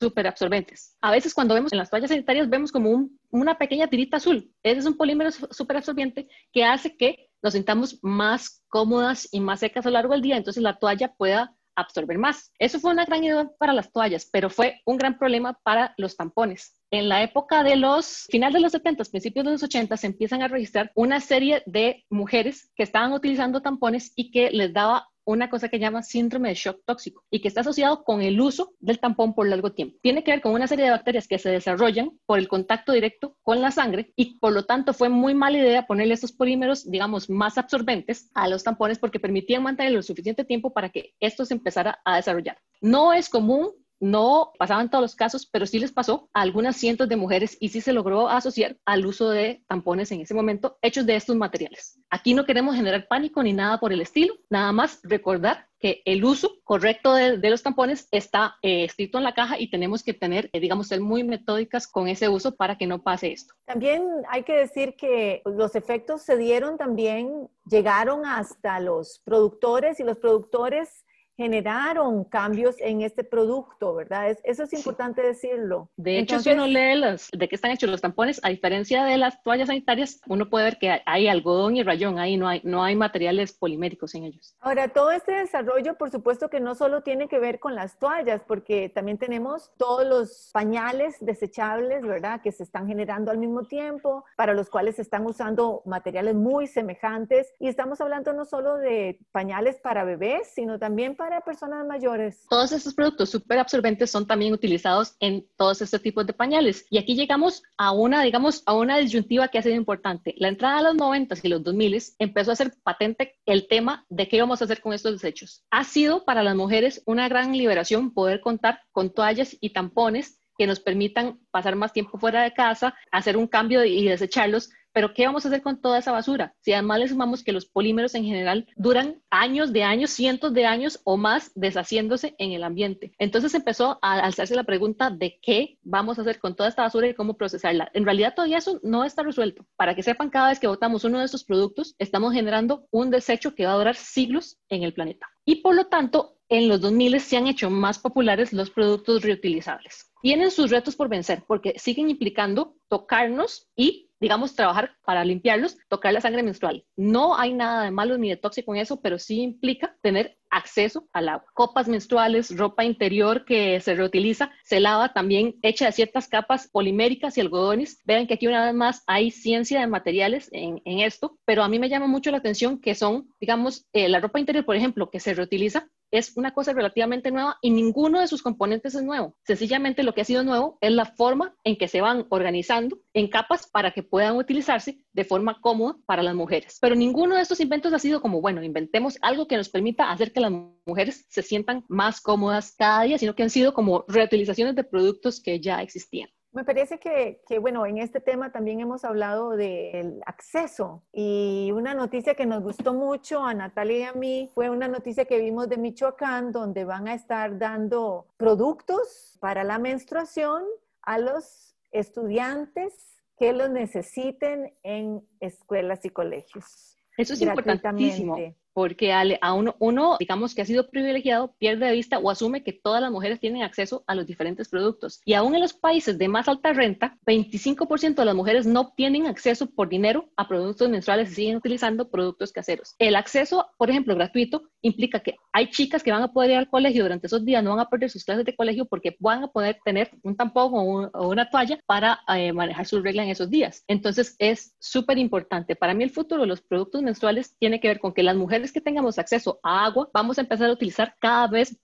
súper 0.00 0.26
absorbentes. 0.26 0.96
A 1.02 1.10
veces 1.10 1.34
cuando 1.34 1.54
vemos 1.54 1.72
en 1.72 1.78
las 1.78 1.90
toallas 1.90 2.08
sanitarias 2.08 2.48
vemos 2.48 2.72
como 2.72 3.10
una 3.30 3.58
pequeña 3.58 3.86
tirita 3.86 4.16
azul. 4.16 4.50
Ese 4.62 4.78
es 4.78 4.86
un 4.86 4.96
polímero 4.96 5.30
súper 5.30 5.76
absorbente 5.76 6.26
que 6.52 6.64
hace 6.64 6.96
que 6.96 7.28
nos 7.42 7.52
sintamos 7.52 7.98
más 8.02 8.62
cómodas 8.68 9.28
y 9.30 9.40
más 9.40 9.60
secas 9.60 9.84
a 9.84 9.90
lo 9.90 9.94
largo 9.94 10.12
del 10.12 10.22
día, 10.22 10.36
entonces 10.36 10.62
la 10.62 10.78
toalla 10.78 11.14
pueda 11.14 11.54
absorber 11.76 12.18
más. 12.18 12.52
Eso 12.58 12.78
fue 12.78 12.92
una 12.92 13.04
gran 13.04 13.24
idea 13.24 13.48
para 13.58 13.72
las 13.72 13.90
toallas, 13.92 14.28
pero 14.30 14.50
fue 14.50 14.80
un 14.84 14.98
gran 14.98 15.18
problema 15.18 15.58
para 15.62 15.94
los 15.96 16.16
tampones. 16.16 16.74
En 16.90 17.08
la 17.08 17.22
época 17.22 17.62
de 17.62 17.76
los 17.76 18.26
final 18.30 18.52
de 18.52 18.60
los 18.60 18.72
70, 18.72 19.04
principios 19.04 19.44
de 19.44 19.52
los 19.52 19.62
80, 19.62 19.96
se 19.96 20.06
empiezan 20.06 20.42
a 20.42 20.48
registrar 20.48 20.90
una 20.94 21.20
serie 21.20 21.62
de 21.66 22.04
mujeres 22.10 22.70
que 22.74 22.82
estaban 22.82 23.12
utilizando 23.12 23.62
tampones 23.62 24.12
y 24.16 24.30
que 24.30 24.50
les 24.50 24.72
daba 24.72 25.08
una 25.24 25.50
cosa 25.50 25.68
que 25.68 25.78
llama 25.78 26.02
síndrome 26.02 26.48
de 26.48 26.54
shock 26.54 26.82
tóxico 26.84 27.24
y 27.30 27.40
que 27.40 27.48
está 27.48 27.60
asociado 27.60 28.04
con 28.04 28.22
el 28.22 28.40
uso 28.40 28.74
del 28.80 28.98
tampón 28.98 29.34
por 29.34 29.48
largo 29.48 29.72
tiempo. 29.72 29.98
Tiene 30.02 30.24
que 30.24 30.30
ver 30.30 30.40
con 30.40 30.52
una 30.52 30.66
serie 30.66 30.84
de 30.84 30.90
bacterias 30.90 31.28
que 31.28 31.38
se 31.38 31.50
desarrollan 31.50 32.18
por 32.26 32.38
el 32.38 32.48
contacto 32.48 32.92
directo 32.92 33.36
con 33.42 33.60
la 33.60 33.70
sangre 33.70 34.12
y 34.16 34.38
por 34.38 34.52
lo 34.52 34.64
tanto 34.64 34.92
fue 34.92 35.08
muy 35.08 35.34
mala 35.34 35.58
idea 35.58 35.86
ponerle 35.86 36.14
estos 36.14 36.32
polímeros, 36.32 36.90
digamos, 36.90 37.30
más 37.30 37.58
absorbentes 37.58 38.30
a 38.34 38.48
los 38.48 38.64
tampones 38.64 38.98
porque 38.98 39.20
permitían 39.20 39.62
mantenerlo 39.62 39.98
lo 39.98 40.02
suficiente 40.02 40.44
tiempo 40.44 40.72
para 40.72 40.90
que 40.90 41.14
esto 41.20 41.44
se 41.44 41.54
empezara 41.54 42.00
a 42.04 42.16
desarrollar. 42.16 42.58
No 42.80 43.12
es 43.12 43.28
común 43.28 43.70
no 44.00 44.52
pasaban 44.58 44.90
todos 44.90 45.02
los 45.02 45.14
casos, 45.14 45.46
pero 45.46 45.66
sí 45.66 45.78
les 45.78 45.92
pasó 45.92 46.28
a 46.32 46.40
algunas 46.40 46.76
cientos 46.76 47.08
de 47.08 47.16
mujeres 47.16 47.56
y 47.60 47.68
sí 47.68 47.80
se 47.80 47.92
logró 47.92 48.28
asociar 48.28 48.76
al 48.86 49.06
uso 49.06 49.30
de 49.30 49.62
tampones 49.68 50.10
en 50.10 50.22
ese 50.22 50.34
momento 50.34 50.78
hechos 50.82 51.06
de 51.06 51.16
estos 51.16 51.36
materiales. 51.36 52.00
Aquí 52.08 52.34
no 52.34 52.46
queremos 52.46 52.74
generar 52.74 53.06
pánico 53.06 53.42
ni 53.42 53.52
nada 53.52 53.78
por 53.78 53.92
el 53.92 54.00
estilo, 54.00 54.34
nada 54.48 54.72
más 54.72 55.00
recordar 55.04 55.68
que 55.78 56.02
el 56.04 56.24
uso 56.24 56.56
correcto 56.62 57.14
de, 57.14 57.38
los 57.50 57.62
tampones 57.62 58.06
está 58.10 58.56
eh, 58.62 58.84
escrito 58.84 59.16
en 59.18 59.24
la 59.24 59.34
caja 59.34 59.58
y 59.58 59.70
tenemos 59.70 60.02
que 60.02 60.12
tener, 60.12 60.50
eh, 60.52 60.60
digamos, 60.60 60.88
ser 60.88 61.00
muy 61.00 61.24
metódicas 61.24 61.88
con 61.88 62.06
ese 62.06 62.28
uso 62.28 62.54
para 62.54 62.76
que 62.76 62.86
no 62.86 63.02
pase 63.02 63.32
esto. 63.32 63.54
También 63.64 64.02
hay 64.28 64.42
que 64.42 64.52
decir 64.52 64.94
que 64.96 65.40
los 65.46 65.74
efectos 65.74 66.22
se 66.22 66.36
dieron 66.36 66.76
también, 66.76 67.48
llegaron 67.64 68.26
hasta 68.26 68.78
los 68.78 69.20
productores 69.24 70.00
y 70.00 70.04
los 70.04 70.18
productores 70.18 71.04
generaron 71.40 72.24
cambios 72.24 72.76
en 72.80 73.00
este 73.00 73.24
producto, 73.24 73.94
¿verdad? 73.94 74.36
eso 74.44 74.62
es 74.64 74.72
importante 74.74 75.22
decirlo. 75.22 75.88
De 75.96 76.18
hecho, 76.18 76.38
si 76.38 76.50
uno 76.50 76.66
lee 76.66 76.96
los, 76.96 77.30
de 77.30 77.48
qué 77.48 77.54
están 77.54 77.70
hechos 77.70 77.88
los 77.88 78.02
tampones, 78.02 78.40
a 78.42 78.50
diferencia 78.50 79.04
de 79.04 79.16
las 79.16 79.42
toallas 79.42 79.68
sanitarias, 79.68 80.20
uno 80.26 80.50
puede 80.50 80.66
ver 80.66 80.78
que 80.78 81.00
hay 81.06 81.28
algodón 81.28 81.78
y 81.78 81.82
rayón, 81.82 82.18
ahí 82.18 82.36
no 82.36 82.46
hay, 82.46 82.60
no 82.62 82.84
hay 82.84 82.94
materiales 82.94 83.54
poliméricos 83.54 84.14
en 84.14 84.24
ellos. 84.24 84.54
Ahora, 84.60 84.88
todo 84.88 85.12
este 85.12 85.32
desarrollo, 85.32 85.96
por 85.96 86.10
supuesto 86.10 86.50
que 86.50 86.60
no 86.60 86.74
solo 86.74 87.02
tiene 87.02 87.26
que 87.26 87.38
ver 87.38 87.58
con 87.58 87.74
las 87.74 87.98
toallas, 87.98 88.42
porque 88.46 88.90
también 88.90 89.16
tenemos 89.16 89.72
todos 89.78 90.06
los 90.06 90.50
pañales 90.52 91.16
desechables, 91.20 92.02
¿verdad? 92.02 92.42
Que 92.42 92.52
se 92.52 92.64
están 92.64 92.86
generando 92.86 93.30
al 93.30 93.38
mismo 93.38 93.64
tiempo, 93.64 94.26
para 94.36 94.52
los 94.52 94.68
cuales 94.68 94.96
se 94.96 95.02
están 95.02 95.24
usando 95.24 95.80
materiales 95.86 96.34
muy 96.34 96.66
semejantes. 96.66 97.50
Y 97.58 97.68
estamos 97.68 98.02
hablando 98.02 98.34
no 98.34 98.44
solo 98.44 98.76
de 98.76 99.18
pañales 99.32 99.80
para 99.80 100.04
bebés, 100.04 100.50
sino 100.54 100.78
también 100.78 101.16
para 101.16 101.29
personas 101.38 101.86
mayores. 101.86 102.44
Todos 102.48 102.72
estos 102.72 102.94
productos 102.94 103.30
súper 103.30 103.58
absorbentes 103.58 104.10
son 104.10 104.26
también 104.26 104.52
utilizados 104.52 105.14
en 105.20 105.46
todos 105.56 105.80
estos 105.82 106.02
tipos 106.02 106.26
de 106.26 106.32
pañales. 106.32 106.84
Y 106.90 106.98
aquí 106.98 107.14
llegamos 107.14 107.62
a 107.76 107.92
una, 107.92 108.22
digamos, 108.22 108.62
a 108.66 108.74
una 108.74 108.98
disyuntiva 108.98 109.48
que 109.48 109.58
ha 109.58 109.62
sido 109.62 109.76
importante. 109.76 110.34
La 110.38 110.48
entrada 110.48 110.78
de 110.78 110.84
los 110.84 110.96
90 110.96 111.36
y 111.42 111.48
los 111.48 111.62
2000 111.62 112.02
empezó 112.18 112.52
a 112.52 112.56
ser 112.56 112.74
patente 112.82 113.38
el 113.46 113.68
tema 113.68 114.04
de 114.08 114.28
qué 114.28 114.40
vamos 114.40 114.60
a 114.60 114.64
hacer 114.64 114.80
con 114.80 114.92
estos 114.92 115.12
desechos. 115.12 115.64
Ha 115.70 115.84
sido 115.84 116.24
para 116.24 116.42
las 116.42 116.56
mujeres 116.56 117.02
una 117.06 117.28
gran 117.28 117.56
liberación 117.56 118.12
poder 118.12 118.40
contar 118.40 118.80
con 118.90 119.10
toallas 119.10 119.56
y 119.60 119.70
tampones 119.70 120.40
que 120.60 120.66
nos 120.66 120.78
permitan 120.78 121.40
pasar 121.50 121.74
más 121.74 121.94
tiempo 121.94 122.18
fuera 122.18 122.42
de 122.42 122.52
casa, 122.52 122.94
hacer 123.10 123.38
un 123.38 123.46
cambio 123.46 123.82
y 123.82 124.06
desecharlos 124.06 124.70
pero 124.92 125.14
¿qué 125.14 125.26
vamos 125.26 125.44
a 125.44 125.48
hacer 125.48 125.62
con 125.62 125.80
toda 125.80 125.98
esa 125.98 126.12
basura? 126.12 126.54
Si 126.60 126.72
además 126.72 127.00
le 127.00 127.08
sumamos 127.08 127.44
que 127.44 127.52
los 127.52 127.66
polímeros 127.66 128.14
en 128.14 128.24
general 128.24 128.66
duran 128.76 129.22
años 129.30 129.72
de 129.72 129.82
años, 129.82 130.10
cientos 130.10 130.52
de 130.52 130.66
años 130.66 131.00
o 131.04 131.16
más 131.16 131.52
deshaciéndose 131.54 132.34
en 132.38 132.52
el 132.52 132.64
ambiente. 132.64 133.12
Entonces 133.18 133.54
empezó 133.54 133.98
a 134.02 134.20
alzarse 134.20 134.54
la 134.54 134.64
pregunta 134.64 135.10
de 135.10 135.38
qué 135.42 135.78
vamos 135.82 136.18
a 136.18 136.22
hacer 136.22 136.38
con 136.38 136.56
toda 136.56 136.68
esta 136.68 136.82
basura 136.82 137.08
y 137.08 137.14
cómo 137.14 137.34
procesarla. 137.34 137.90
En 137.94 138.04
realidad 138.04 138.34
todavía 138.34 138.58
eso 138.58 138.80
no 138.82 139.04
está 139.04 139.22
resuelto. 139.22 139.66
Para 139.76 139.94
que 139.94 140.02
sepan, 140.02 140.30
cada 140.30 140.48
vez 140.48 140.58
que 140.58 140.66
botamos 140.66 141.04
uno 141.04 141.18
de 141.18 141.24
estos 141.24 141.44
productos, 141.44 141.94
estamos 141.98 142.32
generando 142.32 142.86
un 142.90 143.10
desecho 143.10 143.54
que 143.54 143.66
va 143.66 143.72
a 143.72 143.78
durar 143.78 143.96
siglos 143.96 144.58
en 144.68 144.82
el 144.82 144.92
planeta. 144.92 145.26
Y 145.44 145.56
por 145.56 145.74
lo 145.74 145.86
tanto, 145.86 146.36
en 146.48 146.68
los 146.68 146.80
2000 146.80 147.20
se 147.20 147.36
han 147.36 147.46
hecho 147.46 147.70
más 147.70 147.98
populares 147.98 148.52
los 148.52 148.70
productos 148.70 149.22
reutilizables. 149.22 150.10
Tienen 150.20 150.50
sus 150.50 150.70
retos 150.70 150.96
por 150.96 151.08
vencer 151.08 151.44
porque 151.46 151.74
siguen 151.78 152.10
implicando 152.10 152.76
tocarnos 152.88 153.68
y 153.76 154.09
digamos, 154.20 154.54
trabajar 154.54 154.92
para 155.04 155.24
limpiarlos, 155.24 155.78
tocar 155.88 156.12
la 156.12 156.20
sangre 156.20 156.42
menstrual. 156.42 156.84
No 156.96 157.36
hay 157.36 157.54
nada 157.54 157.84
de 157.84 157.90
malo 157.90 158.18
ni 158.18 158.28
de 158.28 158.36
tóxico 158.36 158.74
en 158.74 158.82
eso, 158.82 159.00
pero 159.00 159.18
sí 159.18 159.40
implica 159.40 159.96
tener 160.02 160.38
acceso 160.50 161.08
al 161.12 161.28
agua. 161.28 161.46
Copas 161.54 161.88
menstruales, 161.88 162.56
ropa 162.56 162.84
interior 162.84 163.44
que 163.44 163.80
se 163.80 163.94
reutiliza, 163.94 164.52
se 164.64 164.80
lava 164.80 165.12
también 165.12 165.56
hecha 165.62 165.86
de 165.86 165.92
ciertas 165.92 166.28
capas 166.28 166.68
poliméricas 166.68 167.38
y 167.38 167.40
algodones. 167.40 168.00
Vean 168.04 168.26
que 168.26 168.34
aquí 168.34 168.46
una 168.46 168.66
vez 168.66 168.74
más 168.74 169.02
hay 169.06 169.30
ciencia 169.30 169.80
de 169.80 169.86
materiales 169.86 170.48
en, 170.52 170.80
esto, 170.84 171.38
pero 171.46 171.62
a 171.62 171.68
mí 171.68 171.78
me 171.78 171.88
llama 171.88 172.06
mucho 172.06 172.30
la 172.30 172.38
atención 172.38 172.80
que 172.80 172.94
son, 172.94 173.28
digamos, 173.40 173.86
eh, 173.92 174.08
la 174.08 174.20
ropa 174.20 174.40
interior, 174.40 174.66
por 174.66 174.76
ejemplo, 174.76 175.08
que 175.10 175.20
se 175.20 175.34
reutiliza, 175.34 175.88
es 176.10 176.36
una 176.36 176.52
cosa 176.52 176.72
relativamente 176.72 177.30
nueva 177.30 177.58
y 177.60 177.70
ninguno 177.70 178.20
de 178.20 178.28
sus 178.28 178.42
componentes 178.42 178.94
es 178.94 179.02
nuevo. 179.02 179.34
Sencillamente 179.44 180.02
lo 180.02 180.14
que 180.14 180.22
ha 180.22 180.24
sido 180.24 180.42
nuevo 180.42 180.78
es 180.80 180.92
la 180.92 181.04
forma 181.04 181.56
en 181.64 181.76
que 181.76 181.88
se 181.88 182.00
van 182.00 182.26
organizando 182.30 182.98
en 183.14 183.28
capas 183.28 183.66
para 183.66 183.92
que 183.92 184.02
puedan 184.02 184.36
utilizarse 184.36 185.00
de 185.12 185.24
forma 185.24 185.60
cómoda 185.60 185.96
para 186.06 186.22
las 186.22 186.34
mujeres. 186.34 186.78
Pero 186.80 186.94
ninguno 186.94 187.36
de 187.36 187.42
estos 187.42 187.60
inventos 187.60 187.92
ha 187.92 187.98
sido 187.98 188.20
como, 188.20 188.40
bueno, 188.40 188.62
inventemos 188.62 189.18
algo 189.22 189.46
que 189.46 189.56
nos 189.56 189.68
permita 189.68 190.10
hacer 190.10 190.32
que 190.32 190.40
las 190.40 190.52
mujeres 190.86 191.26
se 191.28 191.42
sientan 191.42 191.84
más 191.88 192.20
cómodas 192.20 192.74
cada 192.76 193.02
día, 193.02 193.18
sino 193.18 193.34
que 193.34 193.42
han 193.42 193.50
sido 193.50 193.74
como 193.74 194.04
reutilizaciones 194.08 194.74
de 194.74 194.84
productos 194.84 195.40
que 195.40 195.60
ya 195.60 195.82
existían. 195.82 196.28
Me 196.52 196.64
parece 196.64 196.98
que, 196.98 197.42
que, 197.46 197.60
bueno, 197.60 197.86
en 197.86 197.98
este 197.98 198.20
tema 198.20 198.50
también 198.50 198.80
hemos 198.80 199.04
hablado 199.04 199.50
del 199.50 200.20
acceso 200.26 201.04
y 201.12 201.70
una 201.72 201.94
noticia 201.94 202.34
que 202.34 202.44
nos 202.44 202.62
gustó 202.62 202.92
mucho 202.92 203.44
a 203.44 203.54
Natalia 203.54 203.98
y 203.98 204.02
a 204.02 204.12
mí 204.14 204.50
fue 204.52 204.68
una 204.68 204.88
noticia 204.88 205.26
que 205.26 205.38
vimos 205.38 205.68
de 205.68 205.76
Michoacán 205.76 206.50
donde 206.50 206.84
van 206.84 207.06
a 207.06 207.14
estar 207.14 207.56
dando 207.56 208.26
productos 208.36 209.38
para 209.40 209.62
la 209.62 209.78
menstruación 209.78 210.64
a 211.02 211.18
los 211.18 211.76
estudiantes 211.92 213.16
que 213.38 213.52
los 213.52 213.70
necesiten 213.70 214.74
en 214.82 215.24
escuelas 215.38 216.04
y 216.04 216.10
colegios. 216.10 216.96
Eso 217.16 217.34
es 217.34 217.42
importantísimo 217.42 218.36
porque 218.80 219.12
a 219.12 219.52
uno, 219.52 219.76
uno, 219.78 220.16
digamos 220.18 220.54
que 220.54 220.62
ha 220.62 220.64
sido 220.64 220.88
privilegiado, 220.88 221.54
pierde 221.58 221.84
de 221.84 221.92
vista 221.92 222.18
o 222.18 222.30
asume 222.30 222.62
que 222.62 222.72
todas 222.72 223.02
las 223.02 223.10
mujeres 223.10 223.38
tienen 223.38 223.62
acceso 223.62 224.04
a 224.06 224.14
los 224.14 224.26
diferentes 224.26 224.70
productos. 224.70 225.20
Y 225.26 225.34
aún 225.34 225.54
en 225.54 225.60
los 225.60 225.74
países 225.74 226.16
de 226.16 226.28
más 226.28 226.48
alta 226.48 226.72
renta, 226.72 227.18
25% 227.26 228.14
de 228.14 228.24
las 228.24 228.34
mujeres 228.34 228.64
no 228.64 228.94
tienen 228.96 229.26
acceso 229.26 229.66
por 229.66 229.90
dinero 229.90 230.30
a 230.34 230.48
productos 230.48 230.88
menstruales 230.88 231.30
y 231.32 231.34
siguen 231.34 231.56
utilizando 231.56 232.08
productos 232.08 232.52
caseros. 232.52 232.94
El 232.98 233.16
acceso, 233.16 233.66
por 233.76 233.90
ejemplo, 233.90 234.14
gratuito, 234.14 234.62
implica 234.82 235.20
que 235.20 235.36
hay 235.52 235.70
chicas 235.70 236.02
que 236.02 236.12
van 236.12 236.22
a 236.22 236.32
poder 236.32 236.50
ir 236.50 236.56
al 236.56 236.68
colegio 236.68 237.02
durante 237.02 237.26
esos 237.26 237.44
días, 237.44 237.62
no 237.62 237.70
van 237.70 237.80
a 237.80 237.88
perder 237.88 238.10
sus 238.10 238.24
clases 238.24 238.44
de 238.44 238.54
colegio 238.54 238.84
porque 238.86 239.16
van 239.18 239.44
a 239.44 239.48
poder 239.48 239.78
tener 239.84 240.10
un 240.22 240.36
tampón 240.36 240.72
o, 240.74 241.28
una 241.28 241.50
toalla 241.50 241.78
para 241.86 242.20
eh, 242.28 242.52
manejar 242.52 242.86
su 242.86 243.00
regla 243.00 243.24
en 243.24 243.30
esos 243.30 243.50
días. 243.50 243.84
Entonces 243.88 244.36
es 244.38 244.74
súper 244.78 245.18
importante. 245.18 245.76
Para 245.76 245.94
mí 245.94 246.04
el 246.04 246.10
futuro 246.10 246.42
de 246.42 246.46
los 246.46 246.60
productos 246.60 247.02
menstruales 247.02 247.56
tiene 247.58 247.80
que 247.80 247.88
ver 247.88 248.00
con 248.00 248.12
que 248.12 248.22
las 248.22 248.36
mujeres 248.36 248.72
que 248.72 248.80
tengamos 248.80 249.18
acceso 249.18 249.60
a 249.62 249.84
agua, 249.84 250.08
vamos 250.12 250.38
a 250.38 250.42
empezar 250.42 250.70
a 250.70 250.72
utilizar 250.72 251.14
cada 251.20 251.46
vez 251.46 251.76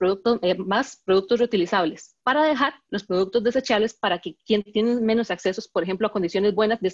eh, 0.42 0.54
más 0.56 1.02
productos 1.04 1.38
reutilizables 1.38 2.16
para 2.22 2.44
dejar 2.44 2.74
los 2.90 3.04
productos 3.04 3.44
desechables 3.44 3.94
para 3.94 4.18
que 4.18 4.36
quien 4.44 4.62
tiene 4.64 4.96
menos 4.96 5.30
accesos, 5.30 5.68
por 5.68 5.84
ejemplo, 5.84 6.08
a 6.08 6.12
condiciones 6.12 6.54
buenas 6.54 6.80
de, 6.80 6.90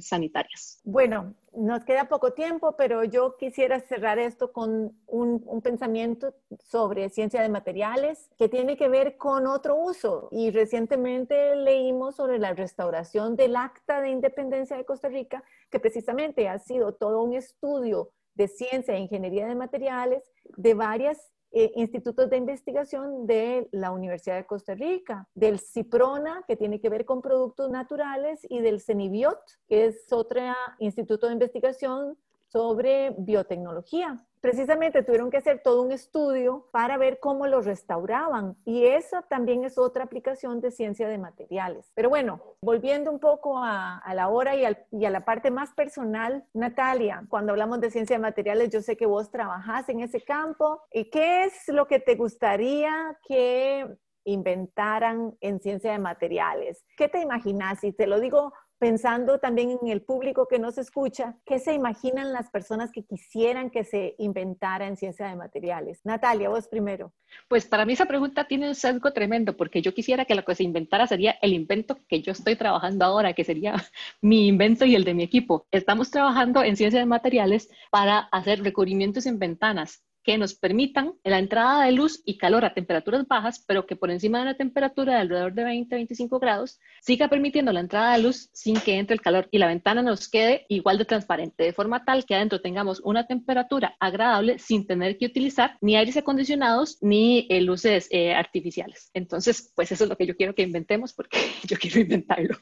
sanitarias. 0.00 0.80
Bueno, 0.82 1.34
nos 1.56 1.84
queda 1.84 2.08
poco 2.08 2.32
tiempo, 2.32 2.76
pero 2.76 3.02
yo 3.04 3.36
quisiera 3.36 3.80
cerrar 3.80 4.18
esto 4.18 4.52
con 4.52 4.96
un, 5.06 5.42
un, 5.46 5.62
pensamiento 5.62 6.34
sobre 6.58 7.08
ciencia 7.08 7.40
de 7.42 7.48
materiales 7.48 8.30
que 8.38 8.48
tiene 8.48 8.76
que 8.76 8.88
ver 8.88 9.16
con 9.16 9.46
otro 9.46 9.76
uso. 9.76 10.28
Y 10.30 10.50
recientemente 10.50 11.56
leímos 11.56 12.16
sobre 12.16 12.38
la 12.38 12.52
restauración 12.52 13.36
del 13.36 13.56
Acta 13.56 14.00
de 14.00 14.10
Independencia 14.10 14.76
de 14.76 14.84
Costa 14.84 15.08
Rica, 15.08 15.42
que 15.70 15.80
precisamente 15.80 16.48
ha 16.48 16.58
sido 16.58 16.92
todo 16.92 17.22
un 17.22 17.32
estudio 17.32 18.10
de 18.34 18.48
ciencia 18.48 18.94
e 18.94 19.00
ingeniería 19.00 19.46
de 19.46 19.54
materiales 19.54 20.22
de 20.56 20.74
varias 20.74 21.32
eh, 21.58 21.72
institutos 21.76 22.28
de 22.28 22.36
investigación 22.36 23.26
de 23.26 23.66
la 23.72 23.90
Universidad 23.90 24.36
de 24.36 24.44
Costa 24.44 24.74
Rica, 24.74 25.26
del 25.34 25.58
CIPRONA, 25.58 26.44
que 26.46 26.54
tiene 26.54 26.82
que 26.82 26.90
ver 26.90 27.06
con 27.06 27.22
productos 27.22 27.70
naturales, 27.70 28.46
y 28.50 28.60
del 28.60 28.82
CENIBIOT, 28.82 29.38
que 29.66 29.86
es 29.86 30.12
otro 30.12 30.42
instituto 30.80 31.28
de 31.28 31.32
investigación 31.32 32.18
sobre 32.48 33.14
biotecnología 33.16 34.22
precisamente 34.46 35.02
tuvieron 35.02 35.28
que 35.28 35.38
hacer 35.38 35.60
todo 35.60 35.82
un 35.82 35.90
estudio 35.90 36.68
para 36.70 36.96
ver 36.98 37.18
cómo 37.18 37.48
lo 37.48 37.62
restauraban 37.62 38.56
y 38.64 38.84
eso 38.84 39.22
también 39.28 39.64
es 39.64 39.76
otra 39.76 40.04
aplicación 40.04 40.60
de 40.60 40.70
ciencia 40.70 41.08
de 41.08 41.18
materiales. 41.18 41.90
Pero 41.96 42.10
bueno, 42.10 42.40
volviendo 42.60 43.10
un 43.10 43.18
poco 43.18 43.58
a, 43.58 44.00
la 44.14 44.28
hora 44.28 44.54
y, 44.54 44.62
y, 44.92 45.04
a 45.04 45.10
la 45.10 45.24
parte 45.24 45.50
más 45.50 45.72
personal, 45.72 46.44
Natalia, 46.54 47.24
cuando 47.28 47.50
hablamos 47.50 47.80
de 47.80 47.90
ciencia 47.90 48.14
de 48.14 48.22
materiales, 48.22 48.70
yo 48.70 48.82
sé 48.82 48.96
que 48.96 49.06
vos 49.06 49.32
trabajás 49.32 49.88
en 49.88 49.98
ese 49.98 50.20
campo 50.20 50.80
y 50.92 51.10
qué 51.10 51.46
es 51.46 51.66
lo 51.66 51.88
que 51.88 51.98
te 51.98 52.14
gustaría 52.14 53.18
que 53.26 53.98
inventaran 54.26 55.36
en 55.40 55.58
ciencia 55.58 55.90
de 55.90 55.98
materiales. 55.98 56.84
¿Qué 56.96 57.08
te 57.08 57.20
imaginas? 57.20 57.82
Y 57.82 57.92
te 57.92 58.06
lo 58.06 58.20
digo 58.20 58.52
pensando 58.78 59.38
también 59.38 59.78
en 59.82 59.88
el 59.88 60.02
público 60.02 60.46
que 60.48 60.58
nos 60.58 60.78
escucha, 60.78 61.36
¿qué 61.44 61.58
se 61.58 61.74
imaginan 61.74 62.32
las 62.32 62.50
personas 62.50 62.92
que 62.92 63.04
quisieran 63.04 63.70
que 63.70 63.84
se 63.84 64.14
inventara 64.18 64.86
en 64.86 64.96
ciencia 64.96 65.26
de 65.28 65.36
materiales? 65.36 66.00
Natalia, 66.04 66.48
vos 66.48 66.68
primero. 66.68 67.12
Pues 67.48 67.66
para 67.66 67.84
mí 67.84 67.94
esa 67.94 68.06
pregunta 68.06 68.46
tiene 68.46 68.68
un 68.68 68.74
sesgo 68.74 69.12
tremendo, 69.12 69.56
porque 69.56 69.82
yo 69.82 69.94
quisiera 69.94 70.24
que 70.24 70.34
lo 70.34 70.44
que 70.44 70.54
se 70.54 70.64
inventara 70.64 71.06
sería 71.06 71.32
el 71.42 71.52
invento 71.52 71.98
que 72.08 72.20
yo 72.20 72.32
estoy 72.32 72.56
trabajando 72.56 73.04
ahora, 73.04 73.32
que 73.32 73.44
sería 73.44 73.74
mi 74.20 74.46
invento 74.46 74.84
y 74.84 74.94
el 74.94 75.04
de 75.04 75.14
mi 75.14 75.22
equipo. 75.22 75.66
Estamos 75.70 76.10
trabajando 76.10 76.62
en 76.62 76.76
ciencia 76.76 77.00
de 77.00 77.06
materiales 77.06 77.68
para 77.90 78.18
hacer 78.18 78.62
recubrimientos 78.62 79.26
en 79.26 79.38
ventanas 79.38 80.05
que 80.26 80.36
nos 80.38 80.54
permitan 80.54 81.14
la 81.22 81.38
entrada 81.38 81.84
de 81.84 81.92
luz 81.92 82.20
y 82.24 82.36
calor 82.36 82.64
a 82.64 82.74
temperaturas 82.74 83.28
bajas, 83.28 83.64
pero 83.64 83.86
que 83.86 83.94
por 83.94 84.10
encima 84.10 84.40
de 84.40 84.46
la 84.46 84.56
temperatura 84.56 85.14
de 85.14 85.20
alrededor 85.20 85.54
de 85.54 85.62
20-25 85.62 86.40
grados 86.40 86.80
siga 87.00 87.28
permitiendo 87.28 87.72
la 87.72 87.78
entrada 87.78 88.16
de 88.16 88.24
luz 88.24 88.50
sin 88.52 88.80
que 88.80 88.98
entre 88.98 89.14
el 89.14 89.20
calor 89.20 89.46
y 89.52 89.58
la 89.58 89.68
ventana 89.68 90.02
nos 90.02 90.28
quede 90.28 90.66
igual 90.68 90.98
de 90.98 91.04
transparente, 91.04 91.62
de 91.62 91.72
forma 91.72 92.04
tal 92.04 92.24
que 92.24 92.34
adentro 92.34 92.60
tengamos 92.60 93.00
una 93.04 93.28
temperatura 93.28 93.94
agradable 94.00 94.58
sin 94.58 94.84
tener 94.84 95.16
que 95.16 95.26
utilizar 95.26 95.78
ni 95.80 95.94
aires 95.94 96.16
acondicionados 96.16 96.98
ni 97.02 97.46
eh, 97.48 97.60
luces 97.60 98.08
eh, 98.10 98.34
artificiales. 98.34 99.10
Entonces, 99.14 99.72
pues 99.76 99.92
eso 99.92 100.02
es 100.02 100.10
lo 100.10 100.16
que 100.16 100.26
yo 100.26 100.36
quiero 100.36 100.56
que 100.56 100.62
inventemos 100.62 101.12
porque 101.12 101.38
yo 101.68 101.76
quiero 101.76 102.00
inventarlo. 102.00 102.56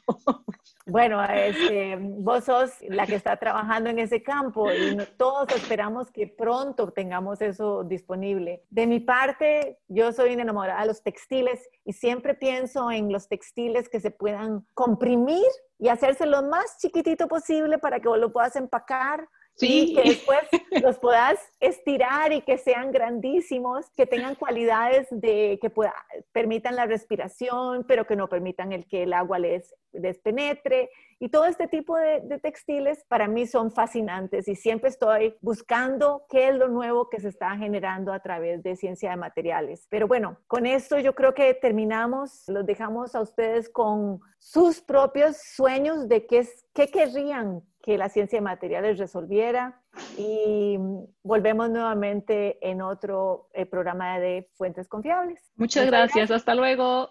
Bueno, 0.85 1.24
este, 1.24 1.96
vos 1.98 2.44
sos 2.44 2.72
la 2.90 3.07
que 3.07 3.14
está 3.14 3.38
trabajando 3.38 3.88
en 3.88 4.00
ese 4.00 4.22
campo 4.22 4.70
y 4.70 4.98
todos 5.16 5.48
esperamos 5.57 6.11
que 6.11 6.27
pronto 6.27 6.92
tengamos 6.92 7.40
eso 7.40 7.54
disponible. 7.85 8.64
De 8.71 8.87
mi 8.87 9.01
parte, 9.01 9.79
yo 9.88 10.12
soy 10.12 10.33
enamorada 10.33 10.81
de 10.83 10.87
los 10.87 11.03
textiles 11.03 11.69
y 11.85 11.93
siempre 11.93 12.35
pienso 12.35 12.90
en 12.90 13.12
los 13.12 13.29
textiles 13.29 13.88
que 13.88 14.01
se 14.01 14.11
puedan 14.11 14.67
comprimir 14.75 15.47
y 15.79 15.88
hacerse 15.88 16.27
lo 16.27 16.43
más 16.43 16.79
chiquitito 16.79 17.29
posible 17.29 17.79
para 17.79 18.01
que 18.01 18.09
vos 18.09 18.19
lo 18.19 18.33
puedas 18.33 18.57
empacar 18.57 19.29
Sí. 19.57 19.93
Y 19.93 19.95
que 19.95 20.09
después 20.11 20.40
los 20.83 20.99
puedas 20.99 21.38
estirar 21.61 22.33
y 22.33 22.43
que 22.43 22.59
sean 22.59 22.90
grandísimos, 22.90 23.90
que 23.97 24.07
tengan 24.07 24.35
cualidades 24.35 25.07
de 25.11 25.59
que 25.61 25.71
pueda, 25.71 25.95
permitan 26.33 26.77
la 26.77 26.87
respiración, 26.87 27.85
pero 27.87 28.07
que 28.07 28.17
no 28.17 28.29
permitan 28.29 28.73
el 28.73 28.87
que 28.87 29.05
el 29.05 29.12
agua 29.12 29.38
les, 29.38 29.75
despenetre. 29.95 30.90
Y 31.21 31.29
todo 31.29 31.47
este 31.47 31.69
tipo 31.69 31.97
de, 31.97 32.21
de, 32.21 32.38
textiles 32.38 33.05
para 33.09 33.29
mí 33.29 33.47
son 33.47 33.71
fascinantes 33.71 34.49
y 34.49 34.57
siempre 34.57 34.90
estoy 34.90 35.37
buscando 35.40 36.27
qué 36.29 36.49
es 36.49 36.55
lo 36.55 36.69
nuevo 36.69 37.09
que 37.09 37.21
se 37.21 37.29
está 37.29 37.57
generando 37.57 38.12
a 38.12 38.21
través 38.21 38.62
de 38.62 38.77
ciencia 38.77 39.11
de 39.11 39.17
materiales. 39.17 39.87
Pero 39.88 40.07
bueno, 40.09 40.38
con 40.47 40.67
esto 40.67 40.99
yo 40.99 41.14
creo 41.14 41.33
que 41.33 41.55
terminamos. 41.55 42.45
Los 42.49 42.67
dejamos 42.67 43.14
a 43.14 43.21
ustedes 43.21 43.69
con 43.69 44.21
sus 44.38 44.81
propios 44.81 45.37
sueños 45.37 46.09
de 46.09 46.27
qué, 46.27 46.47
qué 46.75 46.88
querrían 46.88 47.62
que 47.85 47.99
la 47.99 48.09
ciencia 48.09 48.38
de 48.38 48.42
materiales 48.42 48.99
resolviera 48.99 49.79
y 50.16 50.79
volvemos 51.23 51.68
nuevamente 51.68 52.57
en 52.66 52.81
otro 52.81 53.51
eh, 53.53 53.66
programa 53.66 54.18
de 54.18 54.49
Fuentes 54.55 54.88
Confiables. 54.88 55.38
Muchas, 55.57 55.87
gracias. 55.87 56.31
hasta 56.31 56.55
luego. 56.55 57.11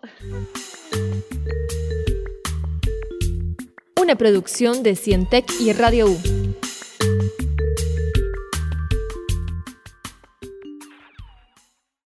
Una 4.02 4.16
producción 4.16 4.82
de 4.82 4.96
Cientec 4.96 5.46
y 5.62 5.74
Radio 5.74 6.08
U. 6.08 6.43